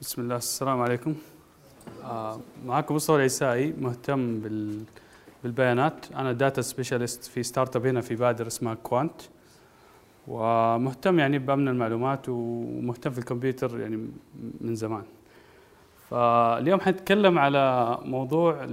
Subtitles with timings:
[0.00, 1.14] بسم الله السلام عليكم.
[2.04, 4.82] آه معكم مصطفى العيسائي مهتم بال
[5.42, 6.12] بالبيانات.
[6.12, 9.20] أنا data specialist في startup هنا في بادر اسمها كوانت
[10.28, 14.08] ومهتم يعني بأمن المعلومات ومهتم في الكمبيوتر يعني
[14.60, 15.02] من زمان.
[16.10, 18.68] فاليوم حنتكلم على موضوع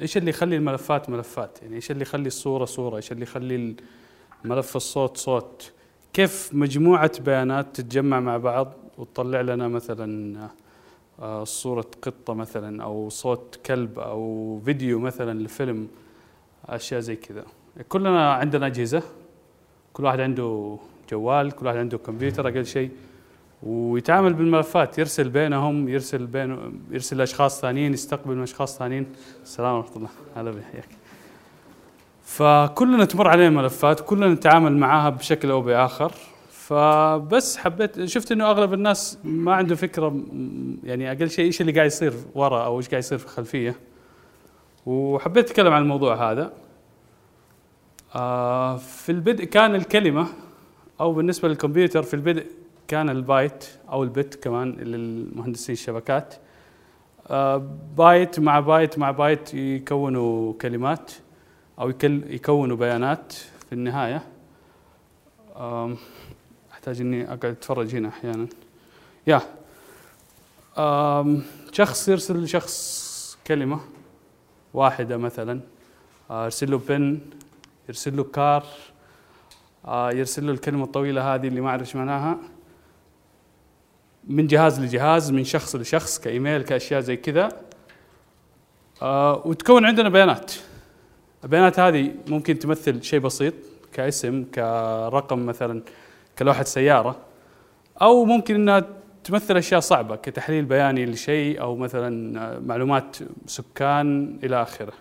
[0.00, 3.76] إيش اللي يخلي الملفات ملفات؟ يعني إيش اللي يخلي الصورة صورة؟ إيش اللي يخلي
[4.44, 5.72] ملف الصوت صوت؟
[6.12, 10.38] كيف مجموعة بيانات تتجمع مع بعض وتطلع لنا مثلا
[11.20, 15.88] آه، صورة قطة مثلا أو صوت كلب أو فيديو مثلا لفيلم
[16.64, 17.44] أشياء زي كذا.
[17.88, 19.02] كلنا عندنا أجهزة.
[19.92, 20.76] كل واحد عنده
[21.10, 22.90] جوال كل واحد عنده كمبيوتر أقل شيء.
[23.62, 24.98] ويتعامل بالملفات.
[24.98, 29.06] يرسل بينهم يرسل بين يرسل لأشخاص ثانيين يستقبل من أشخاص ثانيين.
[29.42, 30.08] السلام ورحمة الله.
[30.36, 30.88] هلا بحياك
[32.30, 36.12] فكلنا تمر علينا ملفات كلنا نتعامل معاها بشكل أو بآخر.
[36.50, 40.20] فبس حبيت شفت إنه أغلب الناس ما عنده فكرة
[40.84, 43.76] يعني أقل شيء إيش اللي قاعد يصير ورا أو إيش قاعد يصير في الخلفيه
[44.86, 46.52] وحبيت أتكلم عن الموضوع هذا.
[48.14, 50.26] آه في البدء كان الكلمة
[51.00, 52.46] أو بالنسبة للكمبيوتر في البدء
[52.88, 56.34] كان البايت أو البت كمان للمهندسين الشبكات.
[57.28, 57.56] آه
[57.96, 61.12] بايت مع بايت مع بايت يكونوا كلمات.
[61.88, 64.22] يكل- يكونوا بيانات في النهاية.
[65.56, 65.96] آم،
[66.72, 68.46] أحتاج إني أقعد أتفرج هنا أحيانا.
[69.26, 69.40] يا.
[71.72, 73.80] شخص يرسل لشخص كلمة
[74.74, 75.60] واحدة مثلا.
[76.30, 77.20] آه، يرسل له بن
[77.88, 78.64] يرسل له كار
[79.84, 82.38] آه، يرسل له الكلمة الطويلة هذه اللي ما أعرف إيش معناها.
[84.24, 87.48] من جهاز لجهاز من شخص لشخص كإيميل كأشياء زي كذا.
[89.02, 90.52] آه، وتكون عندنا بيانات.
[91.44, 93.54] البيانات هذه ممكن تمثل شيء بسيط
[93.92, 95.82] كاسم كرقم مثلا
[96.38, 97.16] كلوحة سيارة
[98.02, 98.86] أو ممكن أنها
[99.24, 103.16] تمثل أشياء صعبة كتحليل بياني لشيء أو مثلا معلومات
[103.46, 104.92] سكان إلى آخره.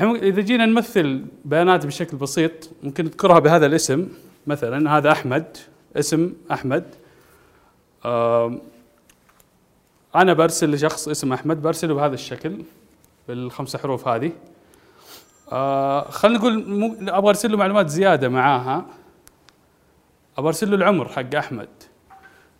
[0.00, 4.08] إذا جينا نمثل بيانات بشكل بسيط ممكن نذكرها بهذا الاسم.
[4.46, 5.56] مثلا هذا أحمد
[5.96, 6.84] اسم أحمد.
[8.06, 8.60] آم،
[10.16, 12.62] أنا برسل لشخص اسم أحمد برسله بهذا الشكل
[13.28, 14.32] بالخمسة حروف هذه.
[15.54, 18.86] آه خلينا نقول مو- أبغى أرسل له معلومات زيادة معاها.
[20.38, 21.68] أبغى أرسل له العمر حق أحمد.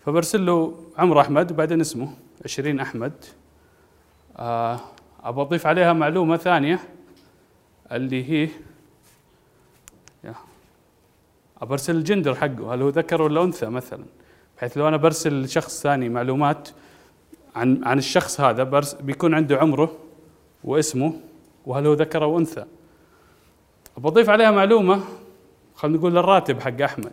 [0.06, 2.10] فبرسل له عمر أحمد وبعدين اسمه
[2.44, 3.12] 20 أحمد.
[4.36, 4.80] آه
[5.24, 6.80] أبغى أضيف عليها معلومة ثانية
[7.92, 8.48] اللي هي
[11.62, 14.04] أرسل الجندر حقه هل هو ذكر ولا أنثى مثلا؟
[14.58, 16.68] بحيث لو أنا برسل لشخص ثاني معلومات
[17.56, 19.92] عن عن الشخص هذا بيكون عنده عمره
[20.64, 21.12] واسمه
[21.66, 22.64] وهل هو ذكر أو أنثى؟
[23.96, 25.00] بضيف عليها معلومة
[25.74, 27.12] خلينا نقول الراتب حق أحمد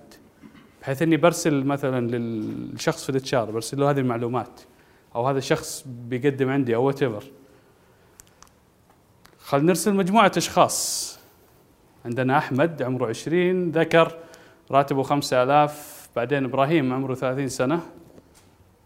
[0.82, 4.62] بحيث إني برسل مثلا للشخص في ال HR برسل له هذه المعلومات
[5.16, 7.24] أو هذا الشخص بيقدم عندي أو whatever
[9.40, 11.20] خلينا نرسل مجموعة أشخاص
[12.06, 14.12] عندنا أحمد عمره 20 ذكر
[14.72, 17.82] راتبه 5000 بعدين إبراهيم عمره 30 سنة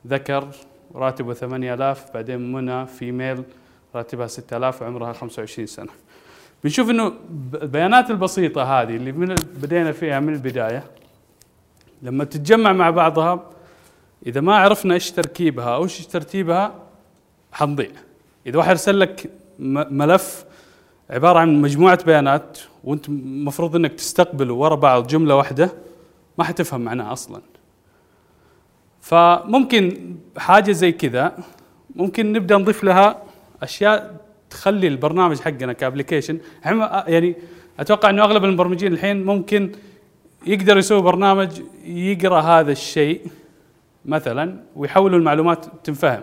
[0.08, 0.48] ذكر
[0.96, 3.44] راتبه 8000 بعدين منى فيميل
[3.96, 5.92] راتبها 6000 وعمرها 25 سنة.
[6.66, 7.14] بنشوف إنه
[7.54, 10.84] البيانات البسيطة هذه اللي من بدينا فيها من البداية
[12.02, 13.50] لما تتجمع مع بعضها
[14.26, 16.74] إذا ما عرفنا إيش تركيبها أو إيش ترتيبها
[17.52, 17.90] حنضيع.
[18.48, 20.46] إذا واحد أرسل لك ملف
[21.10, 25.72] عبارة عن مجموعة بيانات وأنت المفروض إنك تستقبله ورا بعض جملة واحدة
[26.38, 27.42] ما حتفهم معناه أصلا.
[29.02, 31.38] فممكن حاجة زي كذا
[31.96, 33.24] ممكن نبدأ نضيف لها
[33.64, 37.36] أشياء تخلي البرنامج حقنا كابلكيشن يعني
[37.80, 39.72] أتوقع إنه أغلب المبرمجين الحين ممكن
[40.48, 43.22] يقدر يسوي برنامج يقرأ هذا الشيء
[44.06, 46.22] مثلا ويحولوا المعلومات تنفهم.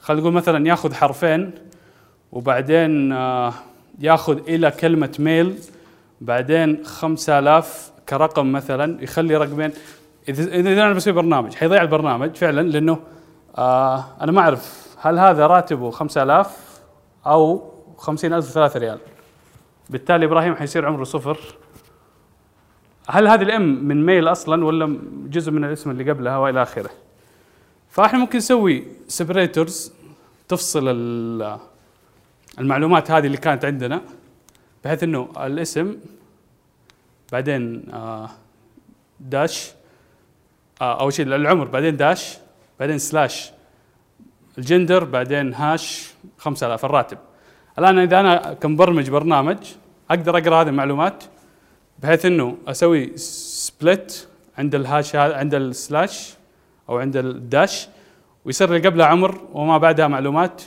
[0.00, 1.50] خلينا نقول مثلا ياخذ حرفين
[2.32, 3.52] وبعدين آه،
[4.00, 5.54] ياخذ إلى كلمة ميل
[6.20, 9.70] بعدين 5000 كرقم مثلا يخلي رقمين.
[10.28, 12.98] إذا إذا أنا بسوي برنامج حيضيع البرنامج فعلا لأنه
[13.58, 16.75] آه أنا ما أعرف هل هذا راتبه 5000
[17.26, 18.98] أو 50000 3 ريال.
[19.90, 21.38] بالتالي إبراهيم حيصير عمره صفر.
[23.08, 26.90] هل هذه ال M من male أصلا ولا جزء من الاسم اللي قبلها وإلى آخره؟
[27.90, 29.92] فإحنا ممكن نسوي separators
[30.48, 31.58] تفصل ال-
[32.58, 34.02] المعلومات هذه اللي كانت عندنا
[34.84, 35.96] بحيث إنه الاسم
[37.32, 38.30] بعدين آه
[39.20, 39.70] dash
[40.80, 42.38] آه أول شيء العمر بعدين dash
[42.80, 43.50] بعدين slash
[44.58, 47.18] الجندر بعدين hash 5000 الراتب.
[47.78, 49.58] الآن إذا أنا كمبرمج برنامج
[50.10, 51.24] أقدر أقرأ هذه المعلومات
[51.98, 56.34] بحيث إنه أسوي split عند ال hash عند ال slash
[56.88, 57.88] أو عند ال dash
[58.44, 60.62] ويصير اللي قبلها عمر وما بعدها معلومات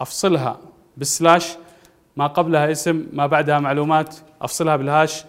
[0.00, 0.58] أفصلها
[0.96, 1.56] بال slash.
[2.16, 5.24] ما قبلها اسم ما بعدها معلومات أفصلها بال hash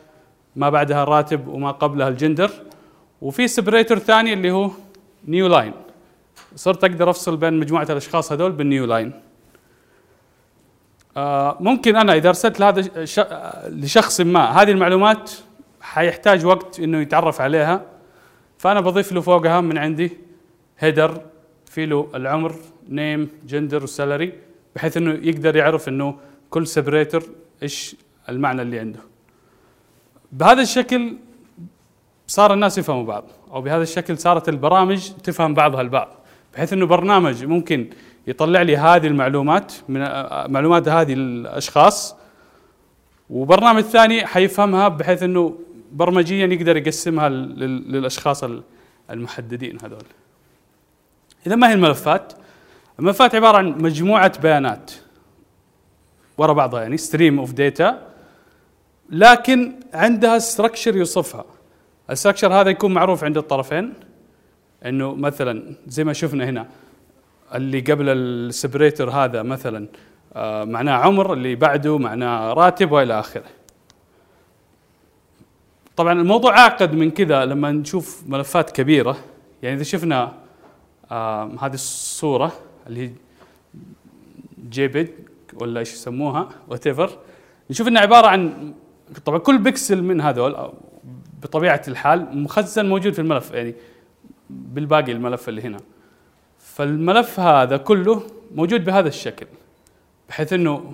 [0.55, 2.51] ما بعدها الراتب وما قبلها الجندر.
[3.21, 4.71] وفي separator ثاني اللي هو
[5.27, 5.73] new line
[6.55, 9.21] صرت أقدر أفصل بين مجموعة الأشخاص هذول بال new line.
[11.17, 12.81] آه ممكن أنا إذا أرسلت لهذا
[13.69, 15.31] لشخص ما هذه المعلومات
[15.81, 17.81] حيحتاج وقت إنه يتعرف عليها.
[18.57, 20.17] فأنا بضيف له فوقها من عندي
[20.79, 21.21] header
[21.65, 22.55] في له العمر
[22.89, 24.33] name gender و salary
[24.75, 26.17] بحيث إنه يقدر يعرف إنه
[26.49, 27.23] كل separator
[27.63, 27.95] إيش
[28.29, 28.99] المعنى اللي عنده.
[30.31, 31.17] بهذا الشكل
[32.27, 36.18] صار الناس يفهموا بعض أو بهذا الشكل صارت البرامج تفهم بعضها البعض.
[36.53, 37.89] بحيث إنه برنامج ممكن
[38.27, 39.99] يطلع لي هذه المعلومات من
[40.51, 42.15] معلومات هذه الأشخاص
[43.29, 45.59] وبرنامج ثاني حيفهمها بحيث إنه
[45.91, 48.63] برمجيا يقدر يقسمها لل- للأشخاص ال-
[49.09, 50.03] المحددين هذول.
[51.47, 52.33] إذا ما هي الملفات؟
[52.99, 54.91] الملفات عبارة عن مجموعة بيانات
[56.37, 58.07] ورا بعضها يعني stream of data
[59.09, 61.45] لكن عندها structure يوصفها.
[62.09, 63.93] ال structure هذا يكون معروف عند الطرفين
[64.85, 66.67] إنه مثلا زي ما شفنا هنا
[67.55, 69.87] اللي قبل ال separator هذا مثلا
[70.33, 73.43] آه، معناه عمر اللي بعده معناه راتب وإلى آخره.
[75.95, 79.17] طبعا الموضوع اعقد من كذا لما نشوف ملفات كبيرة.
[79.63, 80.33] يعني إذا شفنا
[81.11, 82.51] آه هذه الصورة
[82.87, 83.11] اللي هي
[84.69, 85.07] JPEG
[85.53, 86.87] ولا إيش يسموها what
[87.69, 88.73] نشوف انها عبارة عن
[89.25, 90.73] طبعا كل بكسل من هذول أو
[91.43, 93.51] بطبيعة الحال مخزن موجود في الملف.
[93.51, 93.75] يعني
[94.49, 95.77] بالباقي الملف اللي هنا.
[96.59, 98.23] فالملف هذا كله
[98.55, 99.45] موجود بهذا الشكل
[100.29, 100.93] بحيث إنه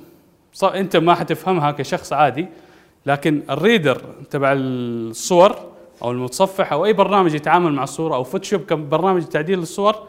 [0.63, 2.47] أنت ما حتفهمها كشخص عادي
[3.05, 5.71] لكن ال reader تبع الصور
[6.01, 10.07] أو المتصفح أو أي برنامج يتعامل مع الصورة أو Photoshop كبرنامج تعديل للصور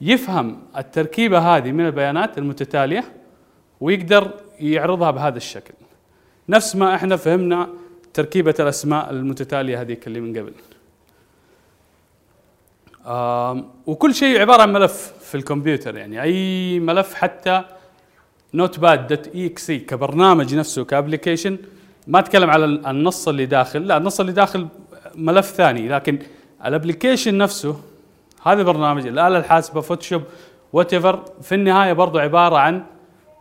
[0.00, 3.04] يفهم التركيبة هذه من البيانات المتتالية
[3.80, 5.74] ويقدر يعرضها بهذا الشكل.
[6.48, 7.68] نفس ما إحنا فهمنا
[8.14, 10.52] تركيبة الأسماء المتتالية هذيك اللي من قبل.
[13.86, 17.62] وكل شيء عبارة عن ملف في الكمبيوتر يعني أي ملف حتى
[18.54, 19.48] Notepad dot E
[19.78, 21.58] كبرنامج نفسه ك application
[22.06, 24.68] ما أتكلم على النص اللي داخل لا النص اللي داخل
[25.14, 26.18] ملف ثاني لكن
[26.64, 27.80] ال application نفسه
[28.42, 30.22] هذا البرنامج الآلة الحاسبة Photoshop
[30.72, 30.94] وات
[31.42, 32.82] في النهاية برضو عبارة عن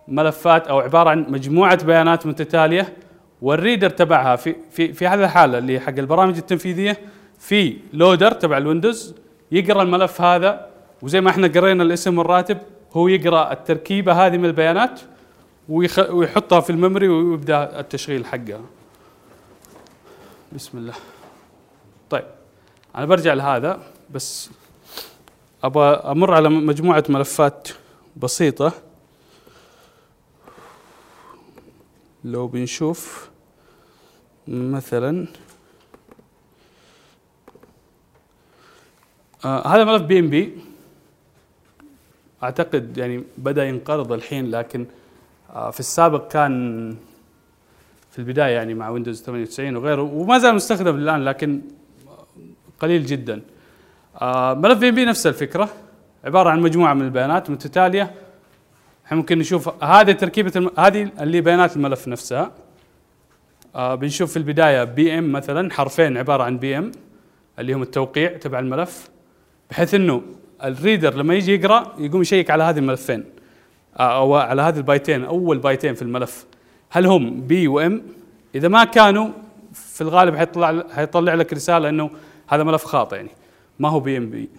[0.07, 2.93] ملفات أو عبارة عن مجموعة بيانات متتالية
[3.41, 6.97] وال reader تبعها في في في هذه الحالة اللي حق البرامج التنفيذية
[7.39, 9.15] في لودر تبع ال Windows
[9.55, 10.69] يقرأ الملف هذا
[11.01, 12.57] وزي ما إحنا قرينا الاسم والراتب
[12.93, 14.99] هو يقرأ التركيبة هذه من البيانات.
[15.69, 18.61] ويحطها في ال memory ويبدأ التشغيل حقها.
[20.51, 20.93] بسم الله.
[22.09, 22.25] طيب
[22.95, 23.79] أنا برجع لهذا
[24.13, 24.49] بس
[25.63, 27.67] أبغى أمر على مجموعة ملفات
[28.15, 28.71] بسيطة
[32.23, 33.29] لو بنشوف
[34.47, 35.27] مثلا
[39.45, 40.53] آه هذا ملف بي ام بي
[42.43, 44.85] أعتقد يعني بدأ ينقرض الحين لكن
[45.53, 46.95] آه في السابق كان
[48.11, 51.61] في البداية يعني مع Windows 98 وغيره وما زال مستخدم الآن لكن
[52.79, 53.41] قليل جدا.
[54.21, 55.69] آه ملف BMP نفس الفكرة
[56.23, 58.13] عبارة عن مجموعة من البيانات متتالية.
[59.05, 60.71] إحنا ممكن نشوف هذه تركيبة الم...
[60.79, 62.51] هذه اللي بيانات الملف نفسها.
[63.75, 66.91] آه بنشوف في البداية BM مثلا حرفين عبارة عن BM
[67.59, 69.09] اللي هم التوقيع تبع الملف.
[69.69, 70.21] بحيث إنه
[70.63, 73.23] ال reader لما يجي يقرأ يقوم يشيك على هذه الملفين.
[73.99, 76.45] آه أو على هذه البايتين أول بايتين في الملف.
[76.89, 78.01] هل هم B و M
[78.55, 79.29] إذا ما كانوا
[79.73, 82.09] في الغالب حيطلع حيطلع لك رسالة إنه
[82.47, 83.29] هذا ملف خاطئ يعني.
[83.79, 84.49] ما هو BMP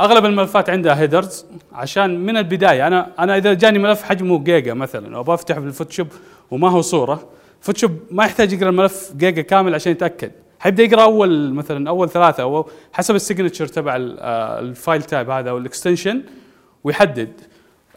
[0.00, 5.18] أغلب الملفات عندها headers عشان من البداية أنا أنا إذا جاني ملف حجمه جيجا مثلا
[5.18, 6.08] وابغى افتح بال Photoshop
[6.50, 7.28] وما هو صورة.
[7.60, 10.32] Photoshop ما يحتاج يقرأ الملف جيجا كامل عشان يتأكد.
[10.62, 15.50] حيبدأ يقرأ أول مثلا أول ثلاثة أو حسب ال signature تبع ال file type هذا
[15.50, 16.22] أو ال extension
[16.84, 17.32] ويحدد.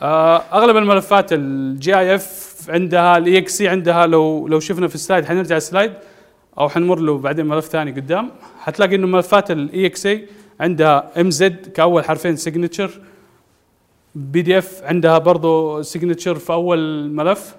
[0.01, 5.25] آه أغلب الملفات ال GIF عندها ال EXE عندها لو لو شفنا في ال slide
[5.25, 5.93] حنرجع ال slide
[6.59, 8.31] أو حنمر له بعدين ملف ثاني قدام.
[8.59, 10.27] حتلاقي إنه ملفات ال EXE
[10.59, 12.91] عندها MZ كأول حرفين signature
[14.15, 17.55] PDF عندها برضه signature في أول ملف.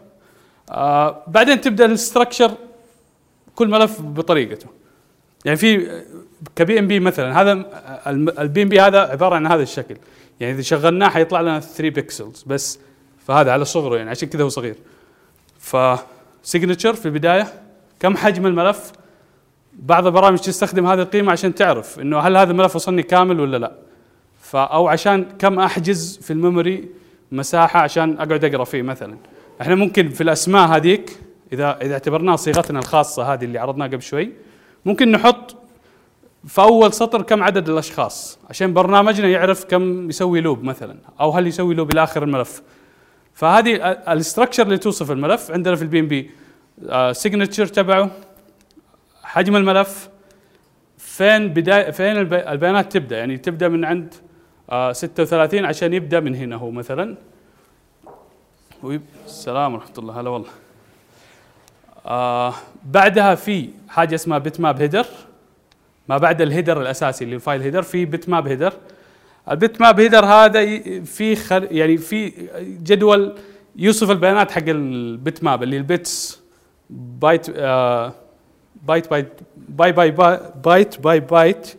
[0.70, 2.50] آه بعدين تبدأ ال structure
[3.54, 4.66] كل ملف بطريقته.
[5.46, 6.02] يعني في
[6.56, 7.52] ك BMP مثلا هذا
[8.38, 9.96] ال BMP هذا عبارة عن هذا الشكل.
[10.40, 12.78] يعني إذا شغلناه حيطلع لنا 3 pixels بس
[13.26, 14.76] فهذا على صغره يعني عشان كذا هو صغير.
[15.58, 15.76] ف
[16.42, 17.46] signature في البداية
[18.00, 18.92] كم حجم الملف؟
[19.72, 23.72] بعض البرامج تستخدم هذه القيمة عشان تعرف إنه هل هذا الملف وصلني كامل ولا لا.
[24.54, 26.88] أو عشان كم أحجز في ال memory
[27.32, 29.16] مساحة عشان أقعد أقرأ فيه مثلا.
[29.60, 31.18] إحنا ممكن في الأسماء هذيك
[31.52, 34.32] إذا إذا اعتبرناها صيغتنا الخاصة هذه اللي عرضناها قبل شوي
[34.86, 35.56] ممكن نحط
[36.46, 41.46] في أول سطر كم عدد الأشخاص عشان برنامجنا يعرف كم يسوي loop مثلا أو هل
[41.46, 42.62] يسوي loop إلى آخر الملف.
[43.34, 43.74] فهذه
[44.12, 46.30] ال structure اللي توصف الملف عندنا في ال BMP
[47.12, 48.10] signature تبعه
[49.22, 50.08] حجم الملف
[50.98, 53.18] فين بدايه فين البيانات تبدأ.
[53.18, 54.14] يعني تبدأ من عند
[54.92, 57.16] 36 آه، عشان يبدأ من هنا هو مثلا.
[59.26, 60.50] السلام ورحمة الله هلا والله.
[62.06, 65.06] آه بعدها في حاجة اسمها bitmap header
[66.08, 68.72] ما بعد ال header الأساسي اللي ال file header في bitmap header ال
[69.50, 72.32] bitmap header هذا في خل يعني في
[72.82, 73.34] جدول
[73.76, 76.40] يوصف البيانات حق ال bitmap اللي ال bits
[76.90, 78.12] byte آه
[78.82, 79.28] byte byte
[79.68, 80.10] by by
[80.64, 81.76] byte by byte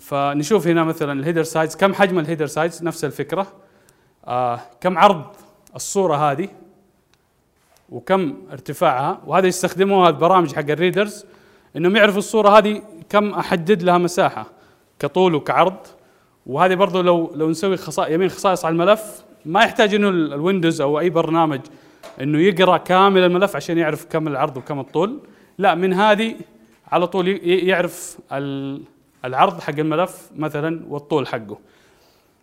[0.00, 3.46] فنشوف هنا مثلا ال header size كم حجم ال header size نفس الفكرة.
[4.26, 5.24] آه كم عرض
[5.76, 6.48] الصورة هذه؟
[7.90, 11.24] وكم ارتفاعها وهذا يستخدموها البرامج حق ال readers
[11.76, 14.46] إنهم يعرفوا الصورة هذه كم أحدد لها مساحة
[14.98, 15.76] كطول وكعرض.
[16.46, 20.80] وهذه برضه لو لو نسوي خصائص يمين خصائص على الملف ما يحتاج إنه ال Windows
[20.80, 21.60] أو أي برنامج
[22.20, 25.18] إنه يقرأ كامل الملف عشان يعرف كم العرض وكم الطول.
[25.58, 26.34] لا من هذه
[26.88, 28.18] على طول يعرف
[29.24, 31.58] العرض حق الملف مثلا والطول حقه.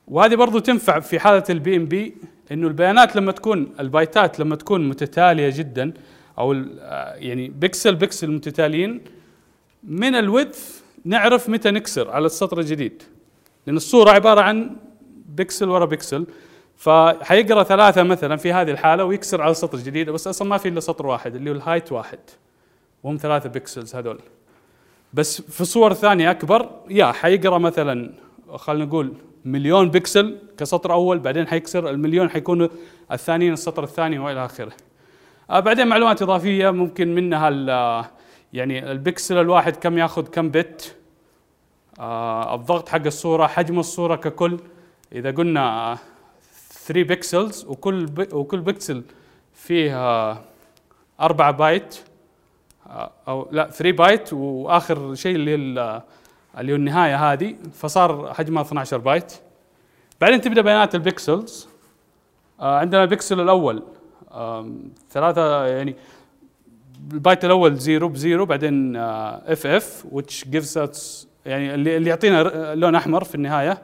[0.07, 2.15] وهذه برضو تنفع في حالة ال BMP
[2.51, 5.93] انه البيانات لما تكون البايتات لما تكون متتالية جدا
[6.39, 6.53] أو
[7.15, 9.01] يعني pixel pixel متتاليين
[9.83, 13.03] من ال width نعرف متى نكسر على السطر الجديد.
[13.67, 14.75] لأن الصورة عبارة عن
[15.25, 16.25] بكسل ورا بكسل
[16.77, 20.79] فحيقرأ ثلاثة مثلا في هذه الحالة ويكسر على سطر جديد بس أصلا ما في إلا
[20.79, 22.19] سطر واحد اللي هو ال height واحد.
[23.03, 24.19] وهم ثلاثة pixels هذول.
[25.13, 28.13] بس في صور ثانية أكبر يا حيقرأ مثلا
[28.55, 29.13] خلينا نقول
[29.51, 32.69] مليون بكسل كسطر أول بعدين حيكسر المليون حيكون
[33.11, 34.71] الثانيين السطر الثاني وإلى آخره.
[35.49, 37.49] آه بعدين معلومات إضافية ممكن منها
[38.53, 40.95] يعني البكسل الواحد كم ياخذ كم بت
[41.99, 44.57] آه الضغط حق الصورة حجم الصورة ككل
[45.13, 45.97] إذا قلنا
[46.87, 49.03] 3 pixels وكل وكل بكسل
[49.53, 49.91] فيه
[51.19, 51.99] 4 بايت
[52.87, 56.01] آه، أو لا 3 بايت وآخر شيء اللي
[56.57, 59.33] اللي هو النهاية هذه فصار حجمها 12 بايت.
[60.21, 61.67] بعدين تبدأ بيانات ال pixels.
[62.59, 63.83] آه عندنا البكسل الأول
[65.11, 65.95] ثلاثة يعني
[67.13, 72.43] البايت الأول zero بzero بعدين FF which gives us يعني اللي, اللي يعطينا
[72.75, 73.81] لون أحمر في النهاية.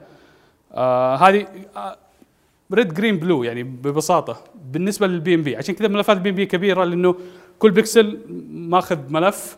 [0.71, 1.47] آه هذه
[2.73, 5.55] red green blue يعني ببساطة بالنسبة لل BMP.
[5.55, 7.15] عشان كذا ملفات ال BMP كبيرة لأنه
[7.59, 9.57] كل بكسل ماخذ ملف.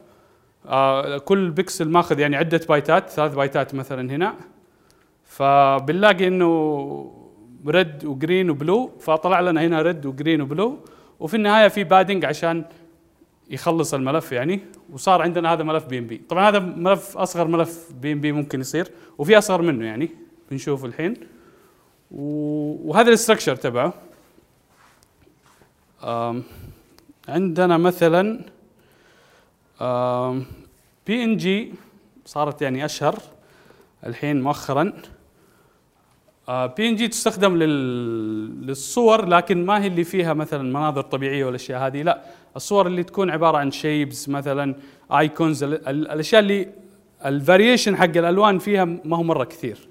[0.67, 4.35] آه كل بكسل ماخذ يعني عدة بايتات ثلاث بايتات مثلا هنا.
[5.25, 7.11] فبنلاقي إنه
[7.67, 10.79] red و green و blue فطلع لنا هنا red و green و blue
[11.19, 12.65] وفي النهاية في padding عشان
[13.49, 14.59] يخلص الملف يعني.
[14.89, 19.61] وصار عندنا هذا ملف BMP طبعا هذا ملف أصغر ملف BMP ممكن يصير وفي أصغر
[19.61, 20.09] منه يعني.
[20.51, 21.13] بنشوف الحين.
[22.11, 23.93] وهذا ال structure تبعه.
[27.29, 28.45] عندنا مثلا
[31.07, 31.73] PNG
[32.25, 33.15] صارت يعني أشهر
[34.05, 34.93] الحين مؤخرا.
[36.49, 42.01] PNG تستخدم للصور لكن ما هي اللي فيها مثلا مناظر طبيعية والاشياء هذه.
[42.01, 42.21] لا
[42.55, 44.75] الصور اللي تكون عبارة عن shapes مثلا
[45.11, 46.67] icons الأشياء اللي
[47.25, 49.87] ال variation حق الألوان فيها ما هو مرة كثير.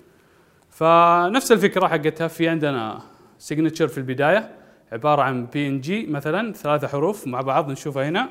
[0.70, 2.28] فنفس الفكرة حقتها.
[2.28, 3.00] في عندنا
[3.38, 4.50] signature في البداية
[4.92, 8.28] عبارة عن PNG مثلا ثلاثة حروف مع بعض نشوفها هنا.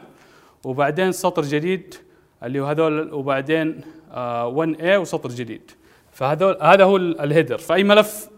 [0.64, 1.96] وبعدين سطر جديد
[2.44, 3.82] اللي هو هذول وبعدين
[4.16, 5.72] 1 آه، وسطر جديد.
[6.12, 7.58] فهذول هذا هو ال header.
[7.58, 8.30] فأي ملف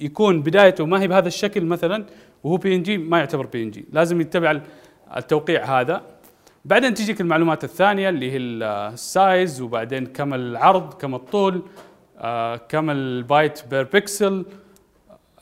[0.00, 2.04] يكون بدايته ما هي بهذا الشكل مثلا
[2.44, 4.60] وهو PNG ما يعتبر PNG لازم يتبع
[5.16, 6.02] التوقيع هذا.
[6.64, 11.62] بعدين تجيك المعلومات الثانية اللي هي ال size وبعدين كم العرض كم الطول
[12.18, 14.44] آه، كم ال byte per pixel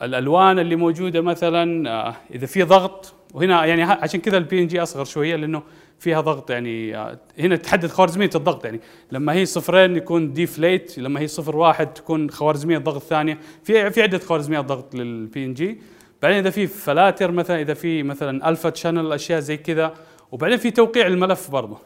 [0.01, 3.13] الألوان اللي موجودة مثلا آه، إذا في ضغط.
[3.33, 5.63] وهنا يعني عشان كذا ال PNG أصغر شوية لأنه
[6.01, 6.95] فيها ضغط يعني
[7.39, 8.81] هنا تحدد خوارزمية الضغط يعني.
[9.11, 13.39] لما هي صفرين يكون deflate لما هي صفر واحد تكون خوارزمية ضغط ثانية.
[13.63, 15.81] في في عدة خوارزميات ضغط لل PNG
[16.21, 19.93] بعدين إذا في filters مثلا إذا في مثلا alpha channel أشياء زي كذا.
[20.31, 21.77] وبعدين في توقيع الملف برضه.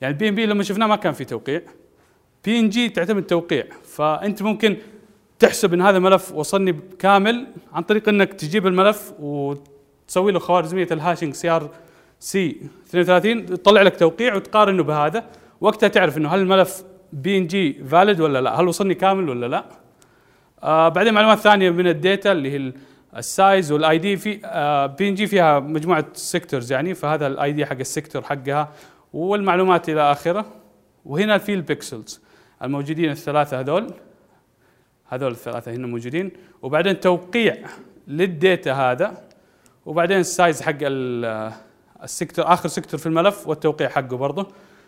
[0.00, 1.62] يعني ال BMP لما شفناه ما كان في توقيع.
[2.44, 3.64] PNG تعتمد توقيع.
[3.84, 4.76] فأنت ممكن
[5.38, 10.97] تحسب إن هذا ملف وصلني كامل عن طريق إنك تجيب الملف وتسوي له خوارزمية ال
[10.97, 15.24] hashing CRC 32 تطلع لك توقيع وتقارنه بهذا.
[15.60, 19.64] وقتها تعرف إنه هل الملف PNG valid ولا لا؟ هل وصلني كامل ولا لا؟
[20.62, 22.72] آه بعدين معلومات ثانية من ال data اللي هي
[23.16, 27.76] ال size وال ID في آه PNG فيها مجموعة sectors يعني فهذا ال ID حق
[27.78, 28.72] ال sector حقها
[29.12, 30.44] والمعلومات إلى آخره.
[31.04, 32.20] وهنا في ال pixels
[32.62, 33.86] الموجودين الثلاثة هذول.
[35.08, 36.30] هذول الثلاثة هنا موجودين.
[36.62, 37.56] وبعدين توقيع
[38.08, 39.24] لل data هذا.
[39.86, 40.78] وبعدين ال size حق
[42.04, 44.46] ال sector آخر sector في الملف والتوقيع حقه برضه.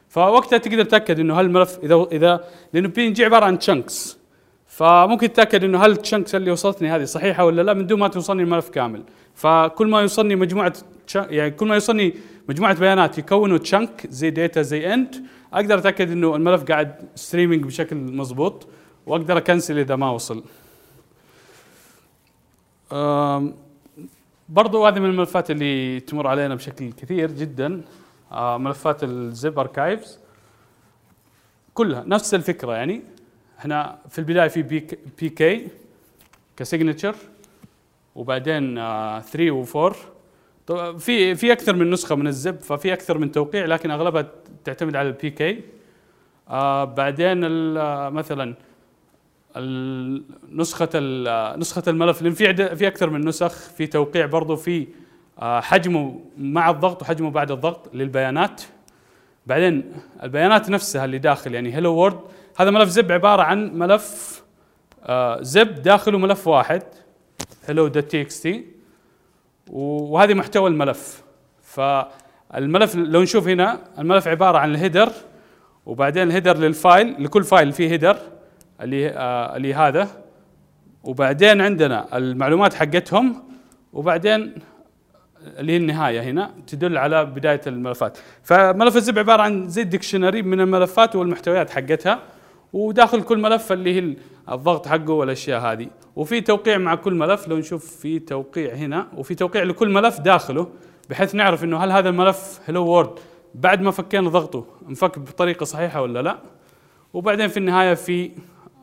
[0.08, 4.18] فوقتها تقدر تتأكد إنه هل الملف اذا إذا لأنه PNG عبارة عن chunks
[4.66, 8.08] فممكن تتأكد إنه هل ال chunks اللي وصلتني هذه صحيحة ولا لا من دون ما
[8.08, 9.02] توصلني الملف كامل.
[9.34, 10.72] فكل ما يوصلني مجموعة
[11.14, 12.14] يعني كل ما يوصلني
[12.48, 17.96] مجموعة بيانات يكونوا chunk زي data زي end أقدر أتأكد إنه الملف قاعد streaming بشكل
[17.96, 18.66] مضبوط
[19.06, 20.44] وأقدر أ cancel إذا ما وصل.
[24.48, 27.82] برضو هذه من الملفات اللي تمر علينا بشكل كثير جدا.
[28.32, 30.18] آه، ملفات ال zip archives.
[31.74, 33.02] كلها نفس الفكرة يعني.
[33.58, 34.62] إحنا في البداية في
[35.20, 35.68] PK ك
[36.56, 37.14] signature
[38.14, 38.74] وبعدين
[39.20, 39.64] 3 و
[40.68, 44.26] 4 في في أكثر من نسخة من ال zip ففي أكثر من توقيع لكن أغلبها
[44.64, 45.62] تعتمد على ال PK
[46.48, 47.40] آه بعدين
[48.10, 48.54] مثلا
[50.52, 50.88] نسخة
[51.56, 54.86] نسخة الملف لأن في في أكثر من نسخ في توقيع برضه في
[55.38, 58.62] آه، حجمه مع الضغط وحجمه بعد الضغط للبيانات.
[59.46, 62.20] بعدين البيانات نفسها اللي داخل يعني hello world
[62.56, 64.42] هذا ملف zip عبارة عن ملف
[65.04, 66.82] آه، zip داخله ملف واحد
[67.66, 68.64] hello dot txt
[69.70, 71.22] وهذه محتوى الملف.
[71.62, 75.12] فالملف لو نشوف هنا الملف عبارة عن ال header
[75.86, 78.18] وبعدين ال header لل file لكل file فيه header.
[78.80, 80.08] اللي هذا.
[81.04, 83.42] وبعدين عندنا المعلومات حقتهم
[83.92, 84.54] وبعدين
[85.58, 88.18] اللي هي النهاية هنا تدل على بداية الملفات.
[88.42, 92.18] فملف ال zip عبارة عن زي dictionary من الملفات والمحتويات حقتها
[92.72, 94.16] وداخل كل ملف اللي هي
[94.52, 95.86] الضغط حقه والأشياء هذه.
[96.16, 100.68] وفي توقيع مع كل ملف لو نشوف في توقيع هنا وفي توقيع لكل ملف داخله
[101.10, 103.10] بحيث نعرف إنه هل هذا الملف hello world
[103.54, 106.38] بعد ما فكينا ضغطه انفك بطريقة صحيحة ولا لا.
[107.14, 108.30] وبعدين في النهاية في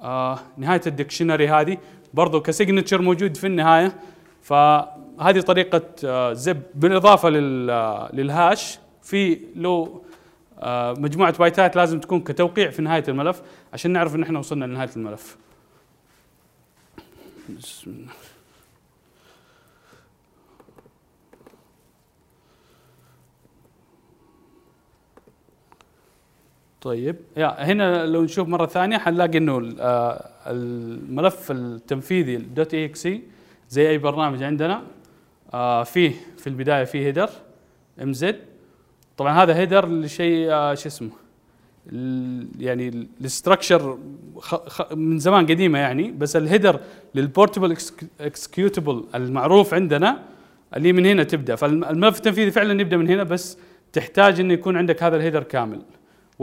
[0.04, 1.78] آه نهاية ال dictionary هذه.
[2.14, 3.96] برضو ك signature موجود في النهاية.
[4.42, 9.40] فهذه طريقة آه zip بالإضافة آه، لل hash في
[10.60, 13.42] آه مجموعة بايتات لازم تكون كتوقيع في نهاية الملف
[13.74, 15.38] عشان نعرف إن إحنا وصلنا لنهاية الملف.
[17.50, 18.12] بسم الله.
[26.84, 27.16] طيب.
[27.38, 33.08] يا هنا لو نشوف مرة ثانية حنلاقي إنه آه، الملف التنفيذي dot exe
[33.70, 34.82] زي أي برنامج عندنا
[35.54, 37.30] آه، فيه في البداية فيه header
[38.02, 38.40] MZ
[39.18, 41.10] طبعا هذا header لشيء آه، شو اسمه
[42.60, 43.98] يعني ال structure
[44.92, 46.80] من زمان قديمة يعني بس ال header
[47.16, 47.78] لل portable
[48.20, 50.24] executable المعروف عندنا
[50.76, 51.56] اللي من هنا تبدأ.
[51.56, 53.58] فالملف التنفيذي فعلا يبدأ من هنا بس
[53.94, 55.82] تحتاج إنه يكون عندك هذا ال header كامل.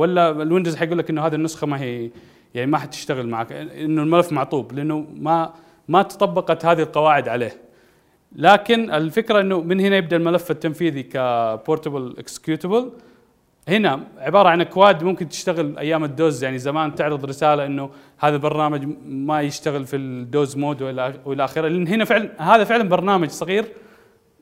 [0.01, 2.11] ولا ال Windows حيقول لك إنه هذه النسخة ما هي
[2.55, 5.53] يعني ما حتشتغل معك إنه الملف معطوب لأنه ما
[5.89, 7.57] ما تطبقت هذه القواعد عليه.
[8.37, 12.91] لكن الفكرة إنه من هنا يبدأ الملف التنفيذي ك portable executable
[13.69, 18.35] هنا عبارة عن أكواد ممكن تشتغل أيام ال DOS يعني زمان تعرض رسالة إنه هذا
[18.35, 21.69] البرنامج ما يشتغل في ال DOS mode وإلى آخره.
[21.69, 23.65] لأن هنا فعلا هذا فعلا برنامج صغير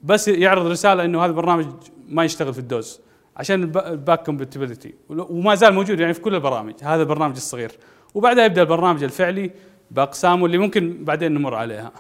[0.03, 1.67] بس يعرض رسالة إنه هذا البرنامج
[2.09, 3.01] ما يشتغل في ال DOS.
[3.39, 6.75] عشان ال back compatibility وما زال موجود يعني في كل البرامج.
[6.83, 7.73] هذا البرنامج الصغير.
[8.15, 9.51] وبعدها يبدأ البرنامج الفعلي
[9.91, 11.93] بأقسامه اللي ممكن بعدين نمر عليها.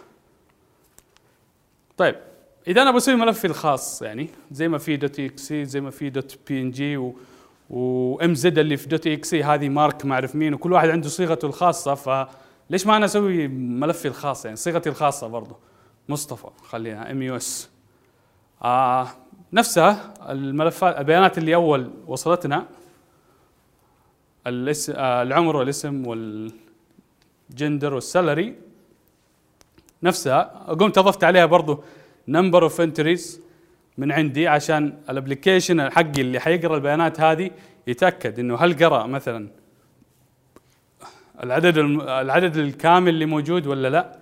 [1.96, 2.14] طيب
[2.68, 4.96] إذا أنا بسوي ملفي الخاص يعني زي ما في.
[4.96, 6.10] dot exe زي ما في.
[6.10, 7.12] dot PNG و
[7.70, 8.88] MZ اللي في.
[8.88, 13.04] dot exe هذه Mark ما أعرف مين وكل واحد عنده صيغته الخاصة فليش ما أنا
[13.04, 15.56] أسوي ملفي الخاص يعني؟ صيغتي الخاصة برضه
[16.08, 17.70] مصطفى خليها MUS
[19.52, 22.66] نفسها الملفات البيانات اللي أول وصلتنا
[24.46, 28.54] آه، العمر والاسم وال gender وال salary
[30.02, 31.84] نفسها قمت أضفت عليها برضو
[32.28, 33.40] number of entries
[33.98, 37.50] من عندي عشان ال application حقي اللي حيقرأ البيانات هذه
[37.86, 39.48] يتأكد إنه هل قرأ مثلا
[41.42, 44.18] العدد العدد الكامل اللي موجود ولا لا؟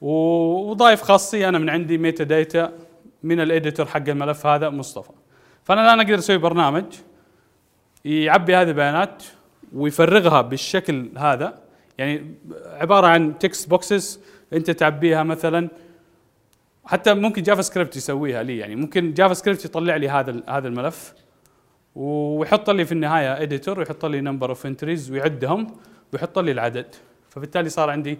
[0.00, 2.72] وضايف خاصيه أنا من عندي metadata
[3.22, 5.12] من ال editor حق الملف هذا مصطفى.
[5.64, 6.84] فأنا الان أقدر أسوي برنامج
[8.04, 9.22] يعبي هذه البيانات
[9.72, 11.62] ويفرغها بالشكل هذا.
[11.98, 12.34] يعني
[12.66, 14.20] عبارة عن text boxes
[14.52, 15.68] أنت تعبيها مثلا
[16.84, 18.58] حتى ممكن JavaScript يسويها لي.
[18.58, 21.14] يعني ممكن JavaScript يطلع لي هذا هذا الملف
[21.94, 25.76] ويحط لي في النهاية editor ويحط لي number of entries ويعدهم
[26.12, 26.94] ويحط لي العدد.
[27.30, 28.18] فبالتالي صار عندي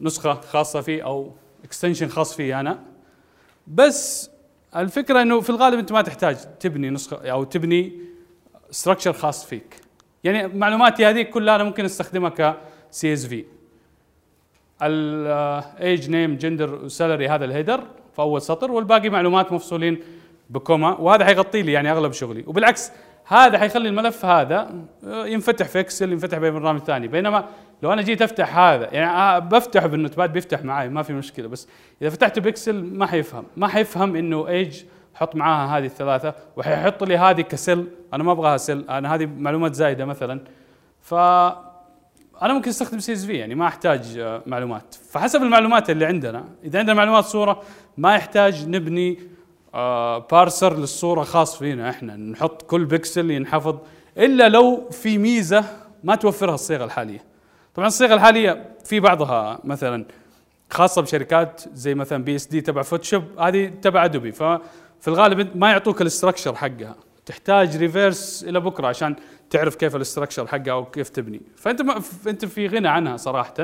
[0.00, 1.32] نسخة خاصة فيه أو
[1.64, 2.93] extension خاص فيه أنا.
[3.66, 4.30] بس
[4.76, 7.92] الفكرة إنه في الغالب أنت ما تحتاج تبني نسخة أو تبني
[8.70, 9.76] structure خاص فيك.
[10.24, 12.56] يعني معلوماتي هذه كلها أنا ممكن أستخدمها ك
[12.90, 13.44] CSV ال age
[14.82, 17.80] name gender و salary هذا ال header
[18.12, 20.00] في أول سطر والباقي معلومات مفصولين
[20.50, 22.44] ب comma وهذا حيغطي لي يعني أغلب شغلي.
[22.46, 22.92] وبالعكس
[23.26, 24.74] هذا حيخلي الملف هذا
[25.06, 27.08] آه، ينفتح في Excel ينفتح ببرنامج ثاني.
[27.08, 27.48] بينما
[27.84, 31.48] لو أنا جيت أفتح هذا يعني آه، بفتحه بال Notepad بيفتح معي ما في مشكلة
[31.48, 31.68] بس
[32.02, 34.82] إذا فتحته ب Excel ما حيفهم ما حيفهم إنه ايج
[35.14, 39.26] حط معاها هذه الثلاثة وحيحط لي هذه ك cell أنا ما أبغاها cell أنا هذه
[39.26, 40.40] معلومات زايدة مثلا.
[41.00, 41.14] ف
[42.42, 44.94] أنا ممكن أستخدم CSV يعني ما أحتاج آه، معلومات.
[45.10, 47.62] فحسب المعلومات اللي عندنا إذا عندنا معلومات صورة
[47.96, 49.18] ما يحتاج نبني
[50.30, 53.78] parser آه، للصورة خاص فينا إحنا نحط كل بكسل ينحفظ
[54.18, 55.64] إلا لو في ميزة
[56.04, 57.33] ما توفرها الصيغة الحالية.
[57.74, 60.04] طبعا الصيغة الحالية في بعضها مثلا
[60.70, 66.07] خاصة بشركات زي مثلا PSD تبع Photoshop هذه تبع Adobe ففي الغالب ما يعطوك ال
[66.07, 66.96] structure حقها.
[67.26, 69.16] تحتاج reverse إلى بكرة عشان
[69.50, 71.40] تعرف كيف ال structure حقها أو كيف تبني.
[71.56, 73.54] فأنت ما أنت في غنى عنها صراحة.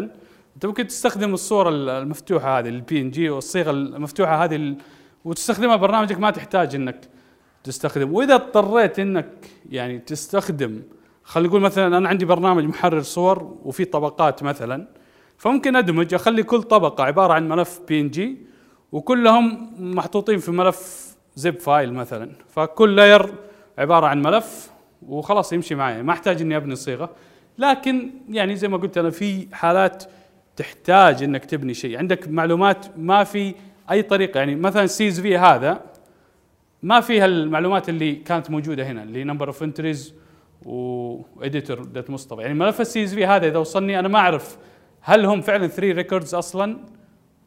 [0.55, 4.77] أنت ممكن تستخدم الصورة المفتوحة هذه ال PNG والصيغة المفتوحة هذه
[5.25, 7.01] وتستخدمها برنامجك ما تحتاج إنك
[7.64, 8.12] تستخدم.
[8.12, 9.31] وإذا اضطريت إنك
[9.70, 10.83] يعني تستخدم
[11.31, 14.87] خلينا نقول مثلا أنا عندي برنامج محرر صور وفي طبقات مثلا
[15.38, 18.38] فممكن أدمج أخلي كل طبقة عبارة عن ملف PNG
[18.93, 22.31] وكلهم محطوطين في ملف zip file مثلا.
[22.49, 23.35] فكل layer
[23.79, 24.71] عبارة عن ملف
[25.07, 26.03] وخلاص يمشي معي.
[26.03, 27.11] ما أحتاج إني أبني صيغة.
[27.59, 30.05] لكن يعني زي ما قلت أنا في حالات
[30.57, 31.99] تحتاج إنك تبني شيء.
[31.99, 33.55] عندك معلومات ما في
[33.90, 34.38] أي طريقة.
[34.38, 35.81] يعني مثلا CSV هذا
[36.83, 40.21] ما فيها المعلومات اللي كانت موجودة هنا اللي number of entries
[40.64, 42.42] و editor dot مصطفى.
[42.42, 44.59] يعني ملف ال CSV هذا إذا وصلني أنا ما أعرف
[45.01, 46.79] هل هم فعلا 3 records أصلا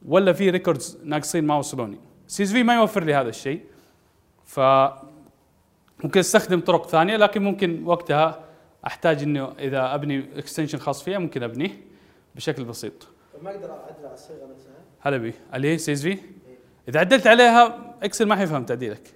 [0.06, 1.98] ولا في records ناقصين ما وصلوني.
[2.28, 3.62] CSV ما يوفر لي هذا الشيء.
[4.46, 4.60] ف
[6.04, 8.44] ممكن أستخدم طرق ثانية لكن ممكن وقتها
[8.88, 11.82] أحتاج انه إذا أبني extension خاص فيها ممكن أبنيه
[12.36, 13.08] بشكل بسيط.
[13.44, 15.34] ما أقدر أعدل على الصيغة نفسها؟ هلا بي.
[15.54, 16.18] اللي هي CSV؟
[16.90, 19.14] إذا عدلت عليها Excel ما حيفهم تعديلك.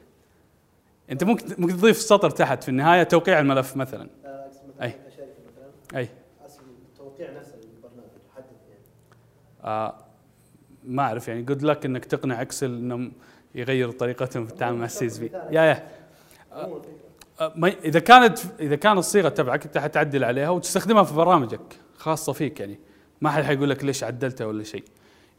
[1.12, 4.10] أنت ممكن ممكن تضيف سطر تحت في النهاية توقيع الملف مثلا.
[4.82, 6.10] اي مثلا أي.
[6.98, 8.82] توقيع نفس البرنامج حدد يعني.
[9.64, 9.96] آه
[10.84, 13.12] ما أعرف يعني good luck إنك تقنع Excel إنهم
[13.56, 15.88] يغير طريقتهم في التعامل مع ال CSV يا يا.
[16.54, 16.82] آه
[17.56, 22.60] ما إذا كانت إذا كانت الصيغة تبعك أنت حتعدل عليها وتستخدمها في برامجك خاصة فيك
[22.60, 22.80] يعني.
[23.22, 24.84] ما حد حيقول لك ليش عدلتها ولا شيء.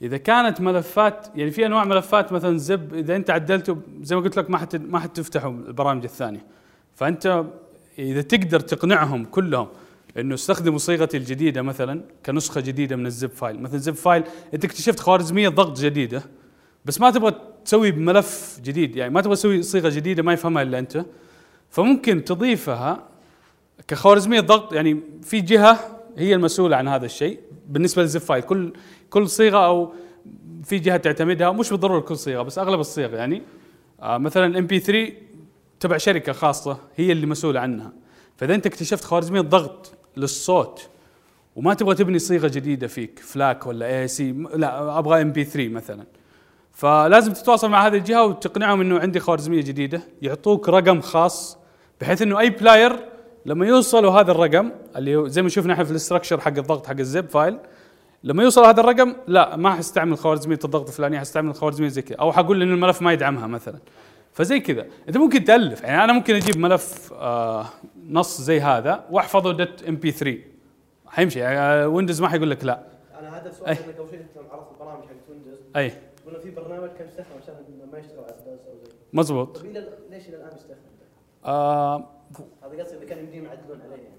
[0.03, 4.37] إذا كانت ملفات يعني في أنواع ملفات مثلا zip إذا أنت عدلته زي ما قلت
[4.37, 6.47] لك ما حت ما حتفتحوا البرامج الثانية.
[6.95, 7.45] فأنت
[7.99, 9.69] إذا تقدر تقنعهم كلهم
[10.19, 13.63] إنه استخدموا صيغتي الجديدة مثلا كنسخة جديدة من ال zip file.
[13.63, 16.23] مثلا zip file أنت اكتشفت خوارزمية ضغط جديدة
[16.85, 17.35] بس ما تبغى
[17.65, 21.05] تسوي بملف جديد يعني ما تبغى تسوي صيغة جديدة ما يفهمها إلا أنت.
[21.71, 23.03] فممكن تضيفها
[23.89, 27.39] كخوارزمية ضغط يعني في جهة هي المسؤولة عن هذا الشيء.
[27.69, 28.73] بالنسبة لل zip file كل
[29.11, 29.93] كل صيغة أو
[30.65, 33.43] في جهة تعتمدها مش بالضرورة كل صيغة بس أغلب الصيغ يعني.
[34.03, 35.13] آه مثلا MP 3
[35.81, 37.93] تبع شركة خاصة هي اللي مسؤولة عنها.
[38.37, 40.89] فإذا أنت اكتشفت خوارزميه ضغط للصوت
[41.57, 46.05] وما تبغى تبني صيغة جديدة فيك FLAC ولا AAC لا أبغى MP3 مثلا.
[46.73, 50.03] فلازم تتواصل مع هذه الجهة وتقنعهم إنه عندي خوارزميه جديدة.
[50.23, 51.59] يعطوك رقم خاص
[52.01, 52.99] بحيث إنه أي player
[53.49, 56.99] لما يوصلوا هذا الرقم اللي زي ما شفنا إحنا في ال structure حق الضغط حق
[56.99, 57.59] ال zip file
[58.25, 62.17] لما يوصل هذا الرقم لا ما حستعمل خوارزمية الضغط الفلانيه حستعمل خوارزمية زي كذا.
[62.17, 63.79] أو حقول ان الملف ما يدعمها مثلا.
[64.33, 64.87] فزي كذا.
[65.09, 65.83] انت ممكن تألف.
[65.83, 67.67] يعني أنا ممكن أجيب ملف آه
[68.09, 70.39] نص زي هذا وأحفظه dot MP3
[71.07, 71.39] حيمشي.
[71.39, 72.83] يعني ويندوز ما حيقول لك لا.
[73.21, 74.21] أنا هذا السؤال انك أول شيء
[74.53, 75.93] عرفت البرامج حق ويندوز أي.
[76.27, 77.55] قلنا في برنامج كان يستخدم عشان
[77.93, 79.63] ما يشتغل على أساس أو زي مضبوط.
[80.11, 80.75] ليش إلى الآن يستخدم؟
[81.45, 82.18] آه
[82.63, 84.19] هذا قصدي إذا كان يمديهم يعدلون عليه يعني.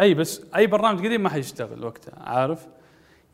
[0.00, 2.66] أي بس أي برنامج قديم ما حيشتغل وقتها عارف؟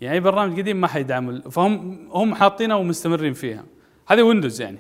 [0.01, 3.65] يعني أي برنامج قديم ما حيدعم فهم هم حاطينها ومستمرين فيها
[4.07, 4.79] هذه ويندوز يعني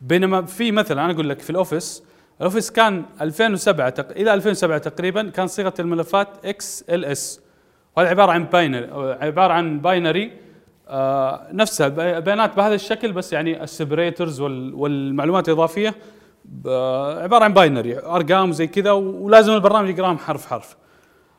[0.00, 2.02] بينما في مثلا أنا أقول لك في الأوفيس
[2.40, 4.10] الأوفيس كان 2007 تق...
[4.10, 7.40] إلى 2007 تقريبا كان صيغة الملفات XLS
[7.96, 8.86] وهذا عبارة عن binary
[9.20, 10.32] عبارة عن binary
[10.88, 14.74] آه نفسها بيانات بهذا الشكل بس يعني ال separators وال...
[14.74, 15.94] والمعلومات الإضافية
[17.22, 20.76] عبارة عن binary أرقام زي كذا ولازم البرنامج يقراهم حرف حرف.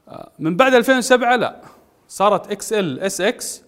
[0.07, 1.61] آه من بعد 2007 لا
[2.07, 3.63] صارت XLSX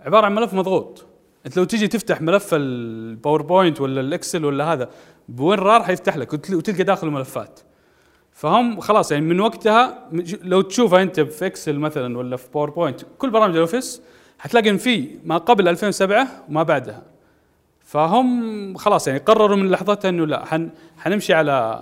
[0.00, 1.06] عبارة عن ملف مضغوط.
[1.46, 4.88] أنت لو تيجي تفتح ملف ال PowerPoint ولا ال Excel ولا هذا
[5.28, 7.60] ب WinRAR حيفتح لك وتلقى داخل ملفات
[8.32, 10.08] فهم خلاص يعني من وقتها
[10.42, 14.02] لو تشوفها أنت في Excel مثلا ولا في PowerPoint كل برامج ال Office
[14.38, 17.02] حتلاقي إن في ما قبل 2007 وما بعدها.
[17.88, 21.80] فهم خلاص يعني قرروا من لحظتها إنه لا حن حنمشي على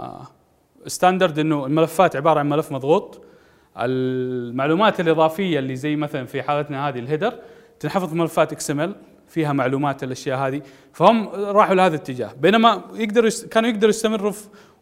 [0.87, 3.21] standard إنه الملفات عبارة عن ملف مضغوط.
[3.79, 7.35] المعلومات الإضافية اللي زي مثلا في حالتنا هذه ال header
[7.81, 8.95] تنحفظ في ملفات XML
[9.29, 10.62] فيها معلومات الأشياء هذه.
[10.92, 12.31] فهم راحوا لهذا الاتجاه.
[12.40, 14.33] بينما يقدروا كانوا يقدروا يستمروا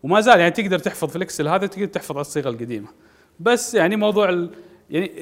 [0.03, 2.89] وما زال يعني تقدر تحفظ في ال Excel هذا تقدر تحفظ على الصيغة القديمة.
[3.41, 4.51] بس يعني موضوع ال
[4.91, 5.13] يعني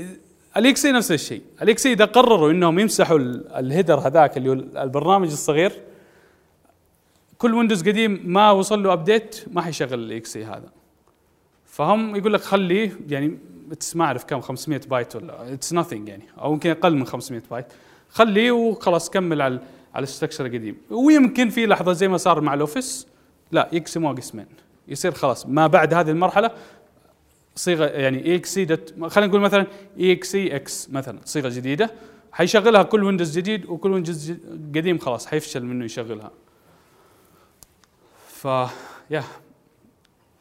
[0.57, 1.43] ال exe نفس الشيء.
[1.62, 5.73] ال exe إذا قرروا إنهم يمسحوا ال- ال header هذاك اللي هو البرنامج الصغير
[7.43, 10.73] كل ويندوز قديم ما وصل له update ما حيشغل ال exe هذا.
[11.67, 13.39] فهم يقول لك خليه يعني
[13.95, 17.67] ما أعرف كم 500 بايت ولا it's nothing يعني أو يمكن أقل من 500 بايت
[18.09, 19.61] خليه وخلاص كمل على
[19.95, 20.77] على ال structure القديم.
[20.91, 23.07] ويمكن في لحظة زي ما صار مع ال Office
[23.53, 24.47] لا يقسموها قسمين
[24.89, 26.51] يصير خلاص ما بعد هذه المرحلة
[27.57, 28.67] صيغة يعني EXE
[29.09, 29.67] خلينا نقول مثلا
[29.99, 31.91] اي إكس إكس مثلا صيغة جديدة
[32.33, 34.33] حيشغلها كل ويندوز جديد وكل ويندوز
[34.75, 36.31] قديم خلاص حيفشل منه يشغلها.
[38.43, 38.49] ف
[39.11, 39.25] yeah.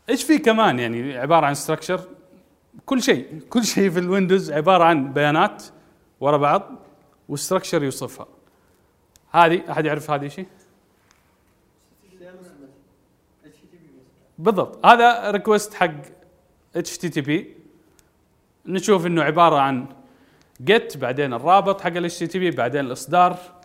[0.10, 2.08] إيش في كمان يعني؟ عبارة عن structure
[2.86, 5.64] كل شيء كل شيء في الويندوز عبارة عن بيانات
[6.20, 6.72] ورا بعض
[7.30, 8.28] وال structure يوصفها.
[9.32, 10.48] هذه أحد يعرف هذه شيء؟
[14.38, 14.86] بالضبط.
[14.86, 15.92] هذا request حق
[16.76, 17.56] HTTP
[18.66, 19.88] نشوف إنه عبارة عن
[20.62, 23.61] GET بعدين الرابط حق ال HTTP بعدين الإصدار.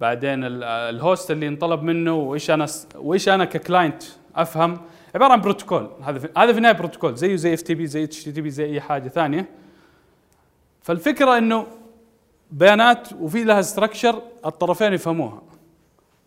[0.00, 4.02] بعدين ال- ال host اللي انطلب منه وإيش أنا وإيش أنا ك client
[4.36, 4.80] أفهم؟
[5.14, 5.90] عبارة عن بروتوكول.
[6.02, 7.14] هذا في هذا في النهاية بروتوكول.
[7.16, 9.48] زيه زي FTP زي HTTP زي أي حاجة ثانية.
[10.82, 11.66] فالفكرة إنه
[12.50, 15.42] بيانات وفي لها structure الطرفين يفهموها.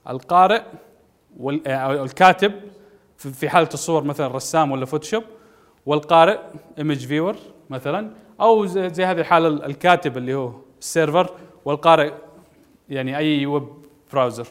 [0.10, 0.62] القارئ
[1.39, 2.53] وال- أو الكاتب
[3.17, 5.24] في حالة الصور مثلا رسام ولا Photoshop
[5.86, 6.39] والقارئ
[6.78, 7.36] image viewer
[7.69, 11.30] مثلا أو زي, هذه الحاله ال- الكاتب اللي هو ال server
[11.65, 12.13] والقارئ
[12.89, 13.67] يعني أي web
[14.13, 14.48] browser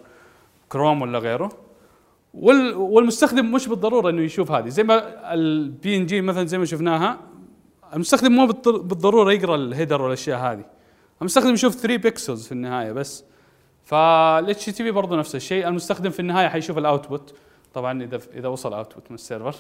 [0.69, 1.53] Chrome ولا غيره.
[2.35, 4.69] وال- والمستخدم مش بالضرورة إنه يشوف هذه.
[4.69, 7.19] زي ما ال PNG مثلا زي ما شفناها
[7.95, 10.65] المستخدم مو بالضر- بالضرورة يقرأ ال header والأشياء هذه.
[11.21, 13.25] المستخدم يشوف 3 pixels في النهاية بس.
[13.85, 15.69] فال HTTP برضه نفس الشيء.
[15.69, 17.35] المستخدم في النهاية حيشوف ال output
[17.75, 19.57] طبعا إذا إذا وصل output من ال server.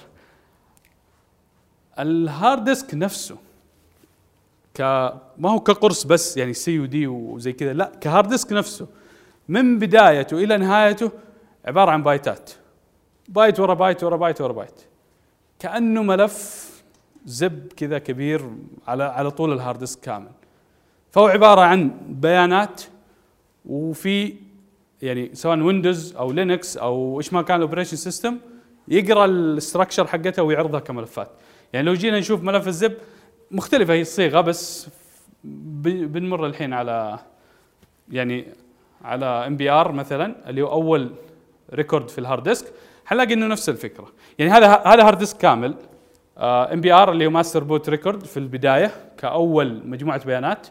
[1.98, 3.36] ال hard disk نفسه.
[4.78, 4.80] ك
[5.38, 8.86] ما هو كقرص بس يعني C و D وزي كذا لا ك hard disk نفسه.
[9.48, 11.10] من بدايته إلى نهايته
[11.64, 12.50] عبارة عن بايتات.
[13.28, 14.80] بايت ورا بايت ورا بايت ورا بايت.
[15.58, 16.68] كأنه ملف
[17.26, 18.50] zip كذا كبير
[18.86, 20.30] على على طول ال hard disk كامل.
[21.10, 22.82] فهو عبارة عن بيانات
[23.66, 24.34] وفي
[25.02, 28.38] يعني سواء ويندوز أو Linux أو إيش ما كان ال operation system
[28.88, 31.28] يقرأ ال structure حقتها ويعرضها كملفات.
[31.72, 32.94] يعني لو جينا نشوف ملف ال zip
[33.50, 34.88] مختلفة هي الصيغه بس
[35.44, 37.18] بنمر الحين على
[38.10, 38.44] يعني
[39.04, 41.10] على MBR مثلا اللي هو أول
[41.74, 42.72] record في ال hard disk
[43.04, 44.08] حنلاقي إنه نفس الفكرة.
[44.38, 45.74] يعني هذا هذا hard disk كامل.
[46.38, 50.66] MBR اللي هو master boot record في البداية كأول مجموعة بيانات.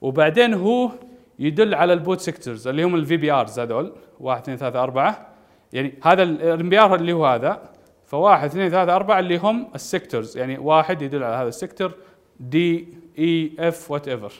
[0.00, 0.90] وبعدين هو
[1.38, 3.92] يدل على ال boot sectors اللي هم ال VBRs هذول.
[4.20, 5.26] 1 2 3 4
[5.72, 7.73] يعني هذا ال MBR اللي هو هذا.
[8.06, 11.92] فواحد اثنين ثلاثة أربعة اللي هم ال sectors يعني واحد يدل على هذا ال
[12.40, 14.32] sector D E F whatever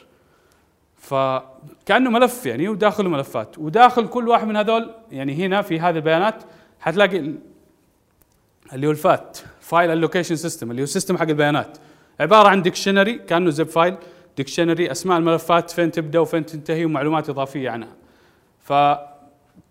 [0.97, 3.59] فكأنه ملف يعني وداخله ملفات.
[3.59, 6.43] وداخل كل واحد من هذول يعني هنا في هذه البيانات
[6.79, 7.39] حتلاقي ال-
[8.73, 11.77] اللي هو ال FAT file allocation system اللي هو ال system حق البيانات.
[12.19, 13.95] عبارة عن dictionary كأنه zip file
[14.37, 17.89] dictionary أسماء الملفات فين تبدأ وفين تنتهي ومعلومات إضافية عنها.
[18.59, 18.73] ف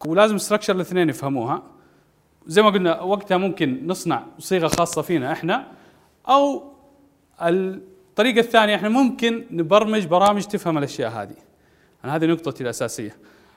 [0.07, 1.63] ولازم structure الاثنين يفهموها.
[2.47, 5.67] زي ما قلنا وقتها ممكن نصنع صيغة خاصة فينا إحنا
[6.29, 6.63] أو
[7.43, 11.35] الطريقة الثانية إحنا ممكن نبرمج برامج تفهم الأشياء هذه.
[12.05, 13.17] أنا هذه نقطتي الأساسية.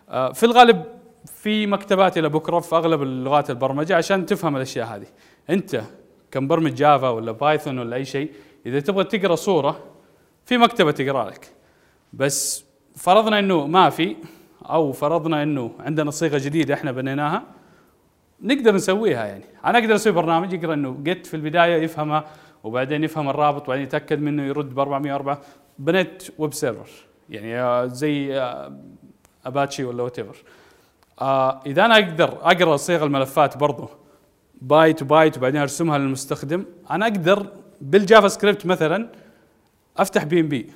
[0.10, 0.84] آه، في الغالب
[1.26, 5.08] في مكتبات libraries في أغلب اللغات البرمجة عشان تفهم الأشياء هذه.
[5.50, 5.82] أنت
[6.32, 8.32] كمبرمج Java ولا Python ولا أي شيء
[8.66, 9.80] إذا تبغى تقرأ صورة
[10.46, 11.52] في مكتبة تقرأ لك.
[12.14, 14.16] بس فرضنا إنه ما في
[14.70, 17.44] أو فرضنا إنه عندنا صيغة جديدة إحنا بنيناها
[18.42, 19.44] نقدر نسويها يعني.
[19.66, 22.26] أنا أقدر أسوي برنامج يقرأ إنه جيت في البداية يفهمها
[22.64, 25.42] وبعدين يفهم الرابط وبعدين يتأكد منه يرد ب 404
[25.80, 26.90] بنيت web server
[27.30, 28.42] يعني آه، زي
[29.46, 30.36] اباتشي ولا whatever
[31.66, 33.90] إذا أنا أقدر أقرأ صيغ الملفات برضو
[34.62, 37.48] byte byte وبعدين أرسمها للمستخدم أنا أقدر
[37.82, 39.10] بال JavaScript مثلا
[39.98, 40.70] أفتح BMP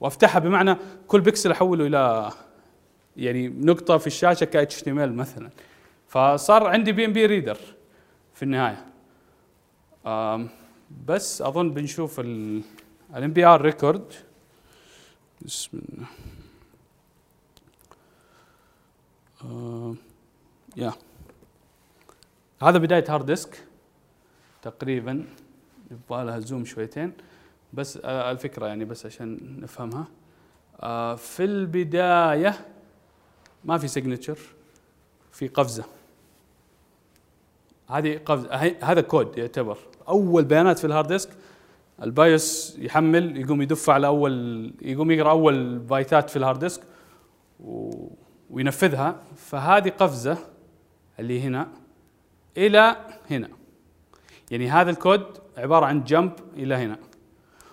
[0.00, 0.76] وأفتحها بمعنى
[1.08, 2.30] كل بكسل أحوله إلى
[3.16, 5.50] يعني نقطة في الشاشة ك HT مثلا.
[6.08, 7.58] فصار عندي BMP reader
[8.34, 8.86] في النهاية.
[11.06, 14.12] بس أظن بنشوف ال MBR record
[15.42, 16.06] بسم الله.
[20.76, 20.92] يا
[22.62, 23.64] هذا بداية hard disk
[24.62, 25.26] تقريبا.
[25.90, 27.12] يبغى لها zoom شويتين.
[27.72, 30.06] بس الفكرة يعني بس عشان نفهمها.
[31.16, 32.66] في البداية
[33.64, 34.38] ما في signature
[35.32, 35.84] في قفزة.
[37.88, 39.78] هذه قفزه هي- هذا كود يعتبر.
[40.08, 41.30] أول بيانات في ال hard disk
[42.02, 46.82] ال BIOS يحمل يقوم يدف على أول يقوم يقرأ أول بايتات في ال hard disk
[47.60, 47.90] و...
[48.50, 49.16] وينفذها.
[49.36, 50.38] فهذه قفزة
[51.20, 51.68] اللي هنا
[52.56, 52.96] إلى
[53.30, 53.48] هنا.
[54.50, 55.22] يعني هذا الكود
[55.56, 56.98] عبارة عن jump إلى هنا.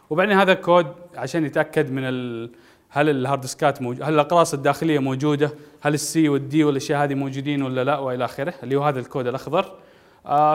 [0.09, 2.51] وبعدين هذا الكود عشان يتأكد من ال...
[2.89, 5.51] هل ال hard disk ات موجود هل الأقراص الداخلية موجودة؟
[5.81, 8.53] هل ال C وال D والأشياء هذه موجودين ولا لا؟ وإلى آخره.
[8.63, 9.75] اللي هو هذا الكود الأخضر.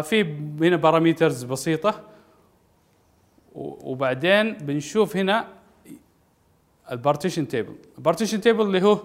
[0.03, 0.23] في
[0.61, 2.01] هنا parameters بسيطة.
[3.55, 5.47] و- وبعدين بنشوف هنا
[6.93, 8.99] ال partition table ال partition table اللي هو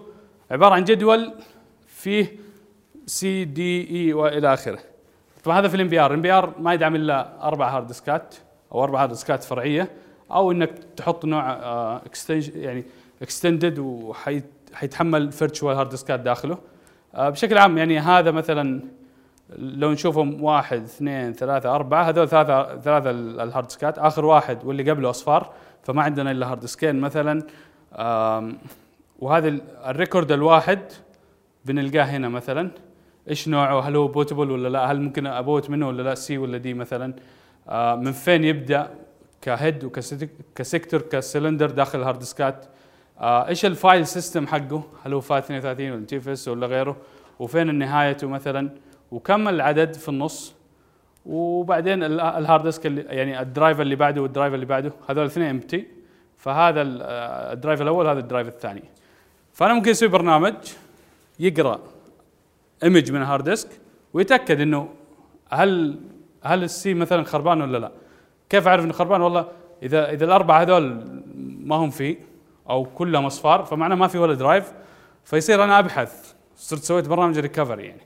[0.51, 1.34] عبارة عن جدول
[1.88, 2.36] فيه
[3.05, 4.80] C D E وإلى آخره.
[5.43, 8.36] طبعا هذا في ال MBR ال MBR ما يدعم إلا أربع hard disk ات
[8.71, 9.91] أو أربع hard disk ات فرعية
[10.32, 11.51] أو إنك تحط نوع
[12.05, 12.84] extend يعني
[13.21, 16.58] extended وحيتحمل virtual hard disk ات داخله.
[17.15, 18.82] آه، بشكل عام يعني هذا مثلا
[19.58, 24.25] لو نشوفهم واحد اثنين ثلاثة أربعة هذول ثلاثة ثلاثة ال- ال hard disk ات آخر
[24.25, 25.53] واحد واللي قبله أصفار
[25.84, 27.43] فما عندنا إلا hard disk ين مثلا.
[29.19, 30.79] وهذا ال- ال record الواحد
[31.65, 32.71] بنلقاه هنا مثلا.
[33.29, 36.38] إيش نوعه؟ هل هو bootable ولا لا؟ هل ممكن أ boot منه ولا لا؟ C
[36.38, 37.13] ولا D مثلا.
[37.69, 38.89] آه، من فين يبدأ؟
[39.41, 42.65] ك head وك sector ك cylinder داخل ال hard disk ات
[43.19, 46.97] آه، إيش ال file system حقه؟ هل هو FAT 32 ولا NTFS ولا غيره؟
[47.39, 48.69] وفين نهايته مثلا؟
[49.11, 50.55] وكم العدد في النص.
[51.25, 55.21] وبعدين ال- ال hard disk يعني ال drive اللي بعده وال drive اللي بعده هذول
[55.25, 55.88] الاثنين empty
[56.37, 57.01] فهذا ال-
[57.53, 58.83] ال drive الأول هذا ال drive الثاني.
[59.53, 60.53] فأنا ممكن أسوي برنامج
[61.39, 61.79] يقرأ
[62.84, 63.69] image من ال hard disk
[64.13, 64.89] ويتأكد إنه
[65.49, 65.99] هل
[66.43, 67.91] هل ال C مثلا خربان ولا لا.
[68.49, 69.47] كيف أعرف إنه خربان؟ والله
[69.83, 71.03] اذا إذا الأربعة هذول
[71.59, 72.17] ما هم فيه
[72.69, 74.71] أو كلهم أصفار فمعناه ما في ولا drive
[75.23, 76.33] فيصير أنا أبحث.
[76.55, 78.01] صرت سويت برنامج recovery يعني.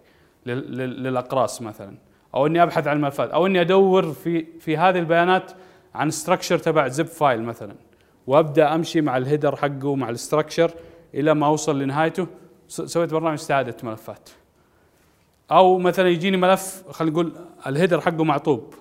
[0.45, 1.97] للأقراص مثلا.
[2.35, 5.51] أو إني أبحث عن الملفات أو إني أدور في في هذه البيانات
[5.95, 7.75] عن structure تبع ZIP file مثلا.
[8.27, 10.71] وأبدأ أمشي مع ال header حقه مع ال structure
[11.13, 12.27] إلى ما أوصل لنهايته.
[12.67, 14.29] سويت برنامج استعادة ملفات.
[15.51, 17.33] أو مثلا يجيني ملف خلينا نقول
[17.67, 18.73] ال header حقه معطوب.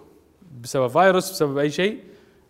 [0.62, 1.98] بسبب فيروس بسبب أي شيء.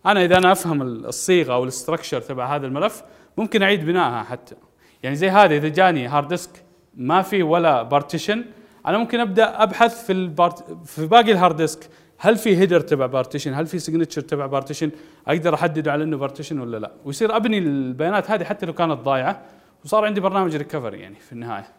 [0.05, 3.03] أنا إذا أنا أفهم ال- الصيغة أو ال structure تبع هذا الملف
[3.37, 4.55] ممكن أعيد بنائها حتى.
[5.03, 6.63] يعني زي هذا إذا جاني hard disk
[6.95, 8.45] ما في ولا partition
[8.85, 12.79] أنا ممكن أبدأ أبحث في ال part في باقي ال hard disk هل في header
[12.79, 14.91] تبع partition هل في signature تبع partition
[15.27, 16.91] أقدر أحدد على إنه partition ولا لا.
[17.05, 19.45] ويصير أبني البيانات هذه حتى لو كانت ضايعة.
[19.85, 21.73] وصار عندي برنامج recovery يعني في النهاية.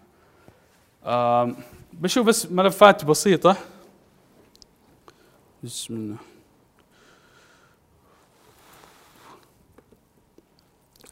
[1.92, 3.56] بشوف بس ملفات بسيطة.
[5.64, 6.16] بسم الله.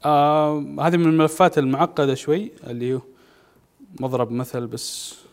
[0.04, 3.00] آه هذه من الملفات المعقدة شوي اللي هو
[4.00, 5.27] مضرب مثل بس.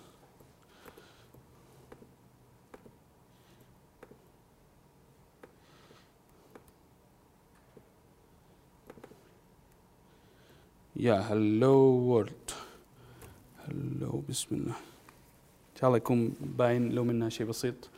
[10.99, 12.51] يا هلو وورلد
[13.67, 14.75] هلو بسم الله.
[15.71, 17.89] ان شاء الله يكون باين لو منها شيء بسيط.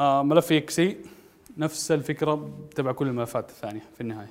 [0.00, 0.96] آه ملف اكسي
[1.56, 4.30] نفس الفكرة تبع كل الملفات الثانية في النهاية.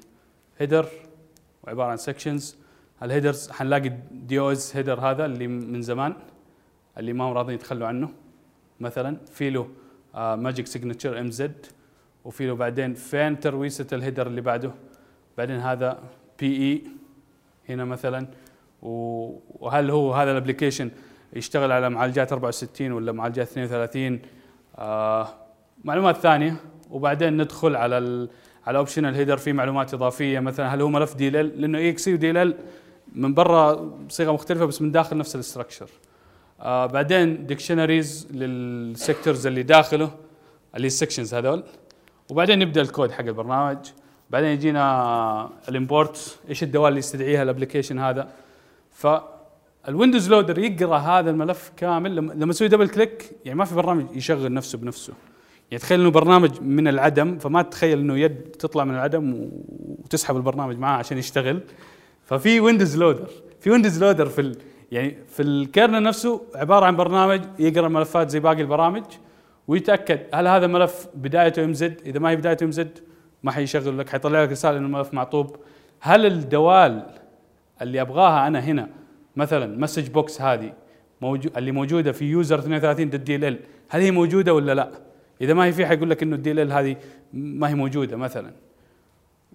[0.57, 0.89] header
[1.63, 2.55] وعبارة عن sections
[3.03, 6.13] ال headers حنلاقي DOS header هذا اللي من زمان
[6.97, 8.09] اللي ما هم راضيين يتخلوا عنه.
[8.79, 9.69] مثلا في له
[10.15, 11.65] magic signature MZ
[12.25, 14.71] وفي له بعدين فين ترويسة ال header اللي بعده.
[15.37, 16.03] بعدين هذا
[16.39, 16.83] PE
[17.69, 18.27] هنا مثلا.
[18.81, 20.91] وهل هو هذا ال application
[21.33, 24.19] يشتغل على معالجات 64 ولا معالجات 32
[24.77, 25.27] آه
[25.83, 26.55] معلومات ثانية.
[26.89, 28.29] وبعدين ندخل على ال
[28.67, 30.39] على option ال header في معلومات إضافية.
[30.39, 32.57] مثلا هل هو ملف DLL لأنه EXE و DLL
[33.15, 35.89] من برا بصيغه مختلفة بس من داخل نفس ال structure
[36.59, 40.11] آه بعدين dictionaries لل sectors اللي داخله
[40.75, 41.63] اللي ال sections هذول.
[42.31, 43.77] وبعدين نبدأ الكود حق البرنامج.
[44.29, 48.29] بعدين يجينا ال import إيش الدوال اللي يستدعيها ال application هذا؟
[48.91, 52.15] فال Windows loader يقرأ هذا الملف كامل.
[52.15, 55.13] لما تسوي double click يعني ما في برنامج يشغل نفسه بنفسه.
[55.71, 59.49] يعني تخيل إنه برنامج من العدم فما تتخيل إنه يد تطلع من العدم
[60.03, 61.61] وتسحب البرنامج معاه عشان يشتغل.
[62.25, 64.55] ففي Windows loader في Windows loader في
[64.91, 69.03] يعني في ال kernel نفسه عبارة عن برنامج يقرأ ملفات زي باقي البرامج
[69.67, 72.99] ويتأكد هل هذا ملف بدايته MZ إذا ما هي بدايته MZ
[73.43, 75.55] ما حيشغل لك حيطلع لك رسالة إنه الملف معطوب.
[75.99, 77.05] هل الدوال
[77.81, 78.89] اللي أبغاها أنا هنا
[79.35, 80.73] مثلا message box هذه
[81.21, 84.89] موجو اللي موجودة في user 32 DLL هل هي موجودة ولا لا؟
[85.41, 86.95] إذا ما هي في حيقول لك إنه ال DLL هذه
[87.33, 88.51] ما هي موجودة مثلا.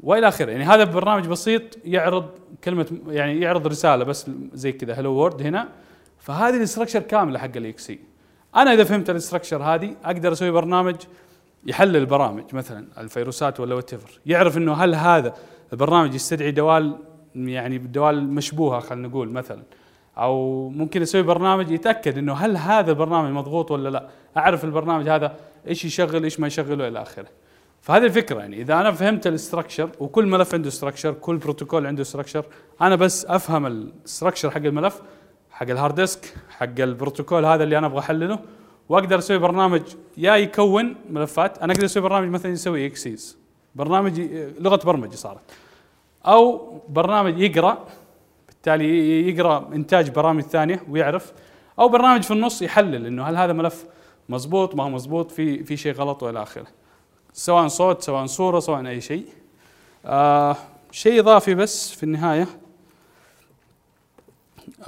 [0.02, 2.30] وإلى آخره يعني هذا برنامج بسيط يعرض
[2.64, 5.68] كلمة يعني يعرض رسالة بس زي كذا hello world هنا.
[6.18, 7.98] فهذه ال structure كاملة حق ال exe
[8.56, 10.96] أنا إذا فهمت ال structure هذه أقدر أسوي برنامج
[11.66, 13.90] يحلل البرامج مثلا الفيروسات ولا وات
[14.26, 15.34] يعرف إنه هل هذا
[15.72, 16.98] البرنامج يستدعي دوال
[17.34, 19.62] يعني دوال مشبوهة خلينا نقول مثلا.
[20.18, 24.08] أو ممكن أسوي برنامج يتأكد إنه هل هذا البرنامج مضغوط ولا لا.
[24.36, 25.36] أعرف البرنامج هذا
[25.68, 27.28] إيش يشغل إيش ما يشغله إلى آخره.
[27.80, 32.02] فهذه الفكرة يعني إذا أنا فهمت ال structure وكل ملف عنده structure كل بروتوكول عنده
[32.02, 32.44] structure
[32.80, 35.02] أنا بس أفهم ال structure حق الملف
[35.50, 38.38] حق ال hard disk حق البروتوكول هذا اللي أنا أبغى أحلله
[38.88, 39.82] واقدر أسوي برنامج
[40.16, 43.38] يا يكون ملفات أنا أقدر أسوي برنامج مثلا يسوي exes
[43.74, 44.20] برنامج
[44.60, 45.40] لغة برمجة صارت.
[46.26, 47.84] أو برنامج يقرأ
[48.48, 51.32] بالتالي يقرأ إنتاج برامج ثانية ويعرف.
[51.78, 53.84] أو برنامج في النص يحلل إنه هل هذا ملف
[54.28, 56.66] مضبوط ما هو مضبوط في في شيء غلط وإلى آخره.
[57.32, 59.26] سواء صوت سواء صورة سواء أي شيء.
[60.06, 60.56] آه
[60.90, 62.46] شيء إضافي بس في النهاية.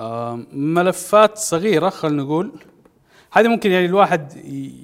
[0.01, 2.53] آه ملفات صغيرة خلينا نقول.
[3.33, 4.37] هذه ممكن يعني الواحد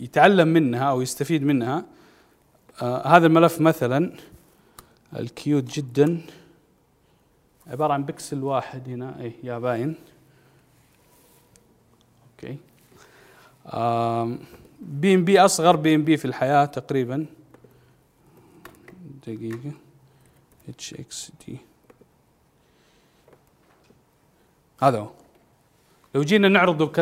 [0.03, 1.85] يتعلم منها أو يستفيد منها.
[2.83, 4.13] آه هذا الملف مثلا
[5.17, 6.27] ال cute جدا.
[7.67, 9.21] عبارة عن بكسل واحد هنا.
[9.21, 9.95] اي يا باين.
[12.33, 12.59] أوكي.
[14.81, 17.27] BMP أصغر BMP في الحياة تقريبا.
[19.27, 19.73] دقيقة.
[20.69, 21.57] HxD
[24.83, 25.11] هذا هو.
[26.17, 26.93] لو جينا نعرضه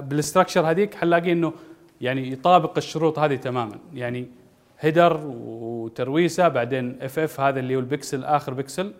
[0.00, 1.52] بال structure هذيك حنلاقي إنه
[2.00, 3.78] يعني يطابق الشروط هذه تماما.
[3.94, 4.26] يعني
[4.80, 8.92] header وترويسة بعدين FF هذا اللي هو البكسل آخر بكسل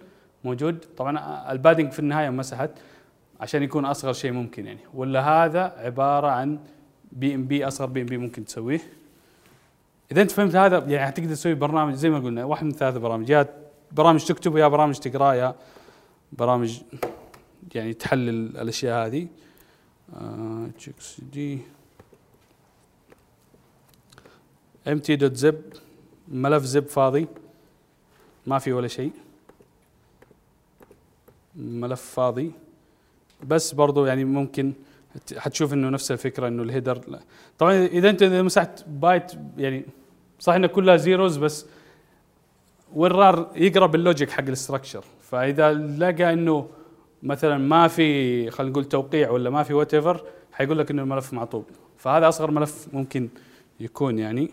[0.44, 0.84] موجود.
[0.96, 2.70] طبعا ال padding في النهاية مسحت
[3.40, 4.80] عشان يكون أصغر شيء ممكن يعني.
[4.94, 6.58] ولا هذا عبارة عن
[7.12, 8.80] BMP أصغر BMP ممكن تسويه.
[10.12, 13.30] إذا أنت فهمت هذا يعني حتقدر تسوي برنامج زي ما قلنا واحد من ثلاث برامج.
[13.30, 13.46] يا
[13.92, 15.54] برامج تكتب يا برامج تقرأ يا
[16.32, 16.80] برامج
[17.74, 19.26] يعني تحلل الأشياء هذه.
[20.12, 21.58] HxD
[24.88, 25.62] empty dot zip
[26.28, 27.26] ملف zip فاضي.
[28.46, 29.12] ما في ولا شيء.
[31.56, 32.52] ملف فاضي.
[33.44, 34.72] بس برضو يعني ممكن
[35.36, 37.20] حتشوف إنه نفس الفكرة إنه ال header لا.
[37.58, 39.84] طبعا إذا أنت إذا مسحت بايت يعني
[40.40, 41.66] صح انها كلها zeros بس
[42.94, 46.68] WinRAR يقرأ بال logic حق ال structure فإذا لقى إنه
[47.22, 51.64] مثلا ما في خلينا نقول توقيع ولا ما في whatever حيقول لك إنه الملف معطوب.
[51.96, 53.28] فهذا أصغر ملف ممكن
[53.80, 54.50] يكون يعني.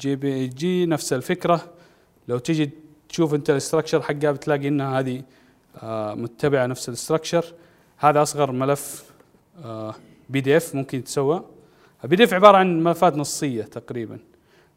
[0.00, 1.60] JPG نفس الفكرة.
[2.28, 2.70] لو تيجي
[3.08, 5.22] تشوف أنت ال structure حقها بتلاقي إنها هذه
[5.82, 7.44] آه، متبعة نفس ال structure
[7.98, 9.12] هذا أصغر ملف
[10.28, 11.44] PDF ممكن يتسوى
[12.04, 14.18] ال PDF عبارة عن ملفات نصية تقريبا.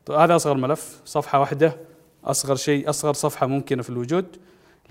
[0.10, 1.78] هذا أصغر ملف صفحة واحدة
[2.24, 4.38] أصغر شيء أصغر صفحة ممكنة في الوجود.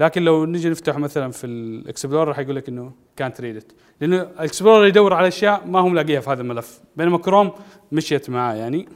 [0.01, 4.23] لكن لو نجي نفتح مثلا في ال Explorer حيقول لك إنه كانت ريد ات لأنه
[4.23, 6.81] ال Explorer يدور على أشياء ما هو ملاقيها في هذا الملف.
[6.97, 7.53] بينما كروم
[7.93, 8.89] مشيت معاه يعني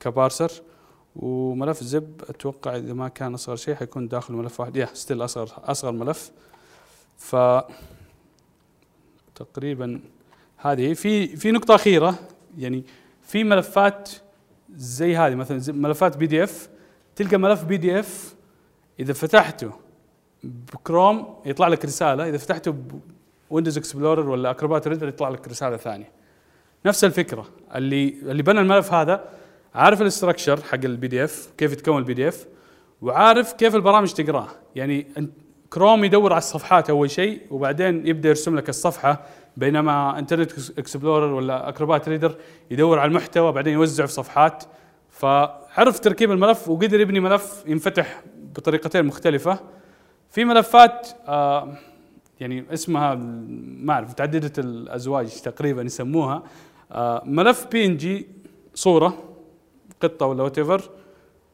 [0.00, 0.52] ك parser.
[1.16, 4.76] وملف zip أتوقع إذا ما كان أصغر شيء حيكون داخل ملف واحد.
[4.76, 6.30] يا still أصغر أصغر ملف.
[7.16, 7.36] ف
[9.34, 10.00] تقريبا
[10.56, 10.92] هذه.
[10.92, 12.18] في في نقطة أخيرة.
[12.58, 12.84] يعني
[13.22, 14.10] في ملفات
[14.74, 16.68] زي هذه مثلا ملفات PDF
[17.16, 18.34] تلقى ملف PDF
[19.00, 19.81] إذا فتحته
[20.44, 22.74] بكروم يطلع لك رسالة إذا فتحته
[23.50, 26.10] ب Windows Explorer ولا Acrobat Reader يطلع لك رسالة ثانية.
[26.86, 29.24] نفس الفكرة اللي اللي بنى الملف هذا
[29.74, 32.46] عارف ال structure حق ال PDF كيف يتكون ال PDF
[33.02, 34.48] وعارف كيف البرامج تقراه.
[34.74, 35.06] يعني
[35.70, 39.22] كروم يدور على الصفحات أول شيء وبعدين يبدأ يرسم لك الصفحة
[39.56, 42.36] بينما Internet Explorer ولا Acrobat Reader
[42.70, 44.64] يدور على المحتوى بعدين يوزعه في صفحات.
[45.10, 49.58] فعرف تركيب الملف وقدر يبني ملف ينفتح بطريقتين مختلفة.
[50.32, 51.74] في ملفات آه
[52.40, 56.42] يعني اسمها ما أعرف متعدده الأزواج تقريبا يسموها
[56.92, 58.26] آه ملف PNG
[58.74, 59.18] صورة
[60.00, 60.90] قطة ولا whatever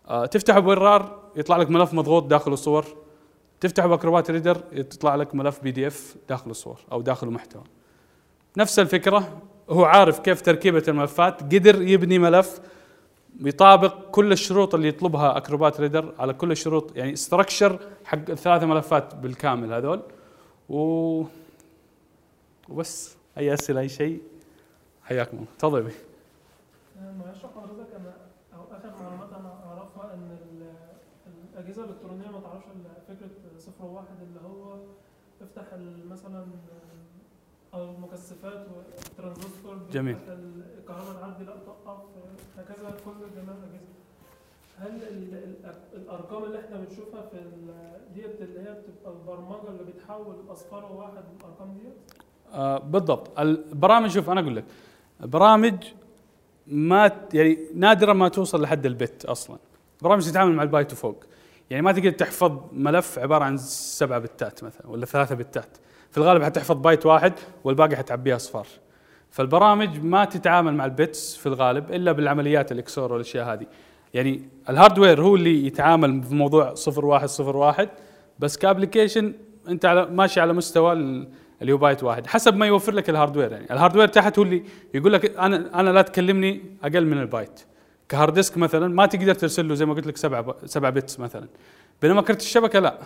[0.08, 2.84] آه تفتحه ب WinRAR يطلع لك ملف مضغوط داخل الصور
[3.60, 7.62] تفتح ب Acrobat Reader يطلع لك ملف PDF داخل الصور أو داخل المحتوى.
[8.56, 12.60] نفس الفكرة هو عارف كيف تركيبة الملفات قدر يبني ملف
[13.40, 19.14] يطابق كل الشروط اللي يطلبها Acrobat Reader على كل الشروط يعني structure حق الثلاثه ملفات
[19.14, 20.00] بالكامل هذول.
[20.68, 21.24] و
[22.68, 23.16] وبس.
[23.38, 24.22] أي أسئلة أي شيء؟
[25.04, 25.46] حياكم الله.
[25.58, 25.82] تفضل
[27.18, 28.12] معلش حضرتك أنا
[28.56, 30.72] أو آخر معلومات أنا أعرفها أن ال-
[31.54, 32.64] الأجهزة الإلكترونية ما تعرفش
[33.08, 34.76] فكرة صفر وواحد اللي هو
[35.42, 35.62] افتح
[36.10, 36.46] مثلا
[37.78, 40.16] أو المكثفات والترانزستور جميل.
[40.78, 41.98] الكهرباء العادي لا توقف
[42.58, 43.98] هكذا كل جميع الأجهزة.
[44.78, 47.38] هل ال- ال- الأرقام اللي إحنا بنشوفها في
[48.14, 51.94] ديت اللي هي بتبقى البرمجة اللي بتحول اصفار واحد الارقام ديت؟
[52.52, 53.38] آه بالضبط.
[53.38, 54.64] البرامج شوف أنا أقول لك
[55.20, 55.74] برامج
[56.66, 59.56] ما يعني نادرا ما توصل لحد ال bit أصلا.
[60.02, 61.24] برامج تتعامل مع البايت وفوق.
[61.70, 65.78] يعني ما تقدر تحفظ ملف عبارة عن سبعة بتات مثلا ولا ثلاثة بتات.
[66.10, 67.32] في الغالب حتحفظ بايت واحد
[67.64, 68.66] والباقي حتعبيه اصفار
[69.30, 73.66] فالبرامج ما تتعامل مع ال bits في الغالب إلا بالعمليات ال XOR والأشياء هذه.
[74.14, 77.88] يعني ال hardware هو اللي يتعامل في موضوع صفر واحد صفر واحد
[78.38, 79.32] بس ك application
[79.68, 81.28] أنت على ماشي على مستوى ال-
[81.62, 83.66] اللي هو بايت واحد حسب ما يوفر لك ال hardware يعني.
[83.70, 84.62] ال hardware تحت هو اللي
[84.94, 87.60] يقول لك أنا أنا لا تكلمني أقل من البايت.
[88.08, 90.90] ك hard disk مثلا ما تقدر ترسل له زي ما قلت لك سبعة ب- سبعة
[90.90, 91.48] bits مثلا.
[92.02, 92.98] بينما كرت الشبكة لا.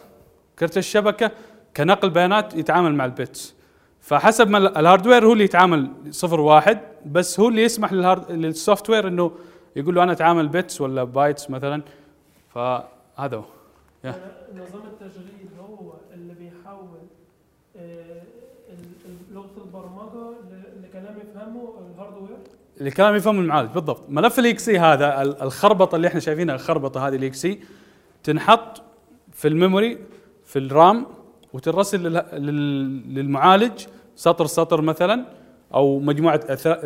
[0.59, 1.31] كرت الشبكة
[1.77, 3.55] كنقل بيانات يتعامل مع ال bits
[4.01, 8.03] فحسب ما ال- ال hardware هو اللي يتعامل صفر واحد بس هو اللي يسمح لل
[8.03, 9.33] hard لل software إنه
[9.77, 11.83] يقول له أنا أتعامل bits ولا bytes مثلا.
[12.55, 13.45] فهذا هو.
[14.05, 14.15] يا.
[14.55, 16.99] نظام التشغيل هو اللي بيحول
[17.77, 18.23] آه،
[19.33, 20.37] لغة البرمجة
[20.83, 22.37] لكلام يفهمه ال hardware.
[22.81, 24.03] الكلام يفهم المعالج بالضبط.
[24.09, 27.61] ملف ال EXE هذا ال- الخربطة اللي إحنا شايفينها الخربطة هذه ال EXE
[28.25, 28.83] تنحط
[29.33, 29.99] في ال memory
[30.45, 31.07] في ال RAM
[31.53, 33.87] وترسل لل- لل- للمعالج
[34.17, 35.25] سطر سطر مثلا
[35.75, 36.37] أو مجموعة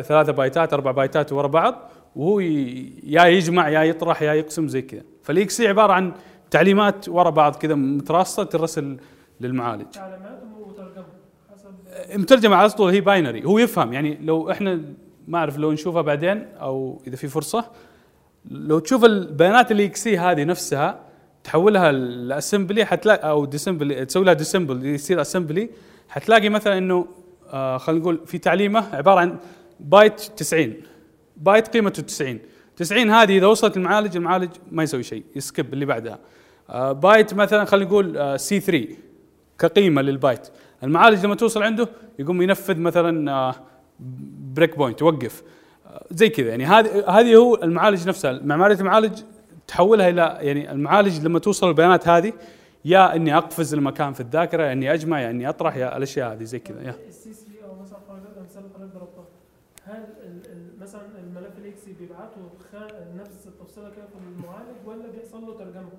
[0.01, 5.01] ثلاثة بايتات أربع بايتات ورا بعض وهو يا يجمع يا يطرح يا يقسم زي كذا.
[5.23, 6.13] فال EXE عبارة عن
[6.51, 8.97] تعليمات ورا بعض كذا متراصه ترسل
[9.41, 9.85] للمعالج.
[9.91, 10.39] تعليمات
[12.15, 14.81] مترجمة على طول هي binary هو يفهم يعني لو إحنا
[15.27, 17.65] ما أعرف لو نشوفها بعدين أو إذا في فرصة
[18.51, 20.99] لو تشوف البيانات ال EXE هذه نفسها
[21.47, 25.69] تحولها ل assembly حتلاقي أو disassembly تسوي لها disassemble يصير assembly
[26.09, 27.07] حتلاقي مثلا إنه
[27.53, 29.37] آه خلينا نقول في تعليمه عبارة عن
[29.79, 30.73] بايت 90
[31.37, 32.39] بايت قيمته 90
[32.77, 36.19] 90 هذه إذا وصلت المعالج المعالج ما يسوي شيء ي skip اللي بعدها.
[36.69, 38.87] آه بايت مثلا خلينا نقول C 3
[39.59, 40.47] كقيمة للبايت
[40.83, 41.89] المعالج لما توصل عنده
[42.19, 43.55] يقوم ينفذ مثلا آه،
[44.55, 45.43] breakpoint يوقف.
[45.87, 46.65] آه، زي كذا يعني.
[46.65, 48.39] هذه هذه هو المعالج نفسها.
[48.43, 49.19] معماريه المعالج
[49.67, 52.33] تحولها إلى يعني المعالج لما توصل البيانات هذه
[52.85, 56.43] يا إني أقفز المكان في الذاكرة يا إني أجمع يا إني أطرح يا الأشياء هذه
[56.43, 56.95] زي كذا يا.
[57.09, 57.97] السي سي أو مثلا
[58.93, 59.25] ضربتها
[59.85, 60.05] هل
[60.81, 62.41] مثلا الملف ال EXE بيبعته
[63.17, 65.89] نفس التفصيلة كده في المعالج ولا بيحصل له ترجمة؟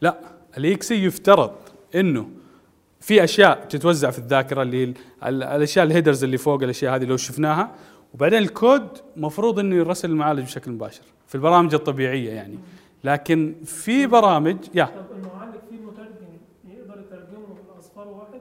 [0.00, 0.18] لا
[0.58, 1.52] ال EXE يفترض
[1.94, 2.28] إنه
[3.00, 4.94] في أشياء تتوزع في الذاكرة اللي
[5.26, 7.74] الأشياء ال headers اللي فوق الأشياء هذه لو شفناها.
[8.14, 12.58] وبعدين الكود مفروض إنه يرسل المعالج بشكل مباشر في البرامج الطبيعية يعني.
[13.06, 14.84] لكن في برامج يا.
[14.84, 16.26] طب المعالج فيه مترجم
[16.68, 17.46] يقدر يترجمه
[17.76, 18.40] لاصفار واحد؟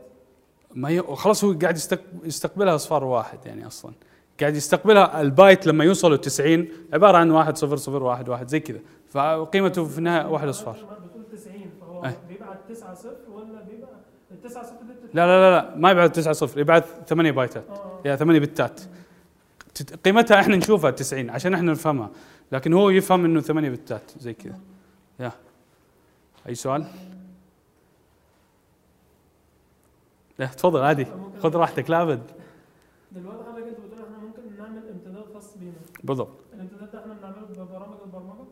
[0.75, 3.91] ما هي خلاص هو قاعد يستق- يستقبلها أصفار واحد يعني أصلا.
[4.39, 8.79] قاعد يستقبلها البايت لما يوصلوا 90 عبارة عن واحد صفر صفر واحد واحد زي كذا.
[9.09, 10.73] فقيمته في النهاية واحد أصفار.
[10.75, 12.13] بتقول 90 فهو أي.
[12.29, 13.43] بيبعت 9 0 ولا
[14.31, 17.31] ال 9 0 دي بتت- لا لا لا لا ما يبعث 9 صفر يبعث 8
[17.31, 17.63] بايتات.
[17.69, 17.99] آه.
[18.05, 18.81] يا 8 بتات.
[20.05, 22.09] قيمتها إحنا نشوفها 90 عشان إحنا نفهمها.
[22.51, 24.59] لكن هو يفهم إنه 8 بتات زي كذا.
[25.19, 25.31] يا.
[26.49, 26.85] أي سؤال؟
[30.39, 31.05] لا تفضل عادي.
[31.39, 32.31] خذ راحتك لا أبد.
[33.11, 35.71] دلوقتي حضرتك أنت بتقول إحنا ممكن نعمل امتداد خاص بينا؟
[36.03, 36.29] بالضبط.
[36.53, 38.45] الامتداد ده إحنا بنعمله ببرامج البرمجة؟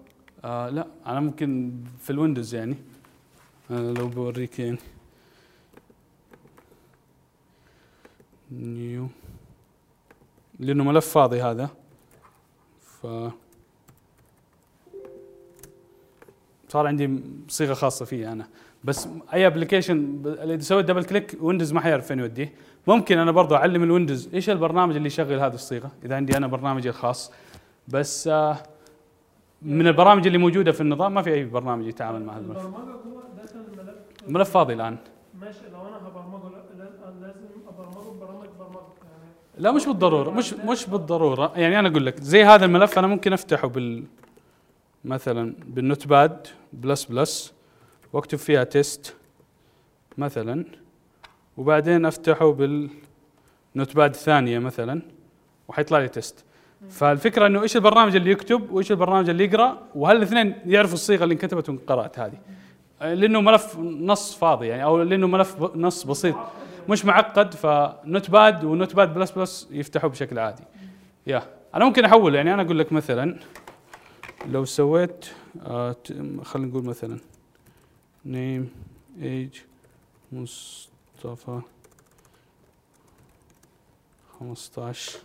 [0.44, 0.88] آه لا.
[1.06, 2.76] أنا ممكن في الويندوز يعني.
[3.72, 4.78] آه لو بوريك يعني.
[8.52, 9.08] New.
[10.60, 11.70] لأنه ملف فاضي هذا.
[12.82, 13.08] ف
[16.74, 18.48] صار عندي صيغة خاصة فيه أنا.
[18.84, 22.54] بس أي application اذا سويت double click Windows ما حيعرف فين يوديه.
[22.88, 26.48] ممكن أنا برضو أعلم ال Windows إيش البرنامج اللي يشغل هذه الصيغة إذا عندي أنا
[26.48, 27.32] برنامجي الخاص.
[27.88, 28.58] بس آه
[29.62, 32.68] من البرامج اللي موجودة في النظام ما في أي برنامج يتعامل مع هذا الملف
[34.28, 34.98] الملف فاضي الآن.
[35.42, 39.32] ماشي لو أنا هبرمجه لا- لا- لازم أبرمجه ببرامج برمجة يعني.
[39.58, 41.52] لا مش بالضرورة مش مش بالضرورة.
[41.56, 44.04] يعني أنا أقول لك زي هذا الملف أنا ممكن أفتحه بال
[45.06, 47.54] مثلا بال Notepad++
[48.14, 49.16] واكتب فيها test
[50.18, 50.66] مثلا
[51.58, 55.02] وبعدين أفتحه بال Notepad الثانية مثلا
[55.68, 56.46] وحيطلع لي test.
[56.90, 61.34] فالفكرة إنه إيش البرنامج اللي يكتب وإيش البرنامج اللي يقرأ وهل الاثنين يعرفوا الصيغة اللي
[61.34, 62.38] انكتبت وانقرأت هذه.
[63.02, 66.36] لأنه ملف نص فاضي يعني أو لأنه ملف نص بسيط.
[66.90, 70.64] مش معقد ف Notepad و Notepad++ يفتحوا بشكل عادي.
[71.28, 71.44] يا
[71.76, 73.40] أنا ممكن احول يعني أنا أقول لك مثلا
[74.46, 75.26] لو سويت
[75.62, 75.96] آه
[76.44, 77.20] خلينا نقول مثلا
[78.26, 78.72] name
[79.22, 79.60] age
[80.32, 81.62] مصطفى
[84.40, 85.20] 15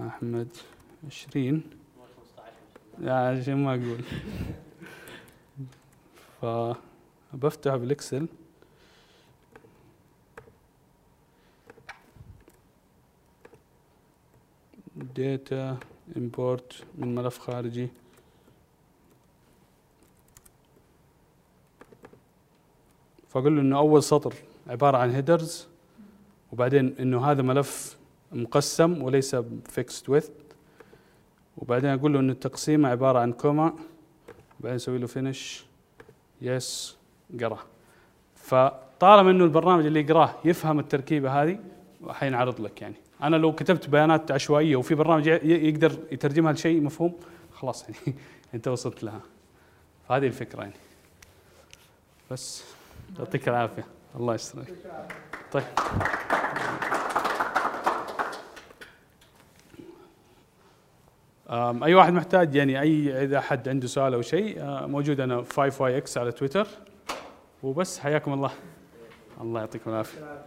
[0.00, 0.48] أحمد
[1.06, 1.62] 20
[2.98, 4.00] لا عشان ما أقول.
[7.32, 8.26] فبفتح بال Excel.
[14.96, 15.78] data
[16.16, 17.88] import من ملف خارجي.
[23.28, 24.34] فاقول له إنه أول سطر
[24.66, 25.66] عبارة عن headers
[26.52, 27.96] وبعدين إنه هذا ملف
[28.32, 30.28] مقسم وليس fixed width
[31.56, 33.72] وبعدين أقول له إنه التقسيمه عبارة عن comma
[34.60, 35.64] وبعدين أسوي له finish
[36.42, 36.96] بس
[37.40, 37.58] قرأ.
[38.34, 41.58] فطالما إنه البرنامج اللي يقراه يفهم التركيبة هذه
[42.08, 43.05] حينعرض لك يعني.
[43.22, 47.14] أنا لو كتبت بيانات عشوائية وفي برنامج يقدر يترجمها لشيء مفهوم؟
[47.52, 48.16] خلاص يعني
[48.54, 49.20] أنت وصلت لها.
[50.08, 50.74] فهذه الفكرة يعني.
[52.30, 52.64] بس
[53.18, 53.84] يعطيك العافية.
[54.16, 54.74] الله يسترك
[55.52, 55.64] طيب.
[61.84, 65.82] أي واحد محتاج يعني أي إذا حد عنده سؤال أو شيء آه، موجود أنا 5
[65.84, 66.66] YX على تويتر.
[67.62, 68.50] وبس حياكم الله.
[69.40, 70.46] الله يعطيكم العافية.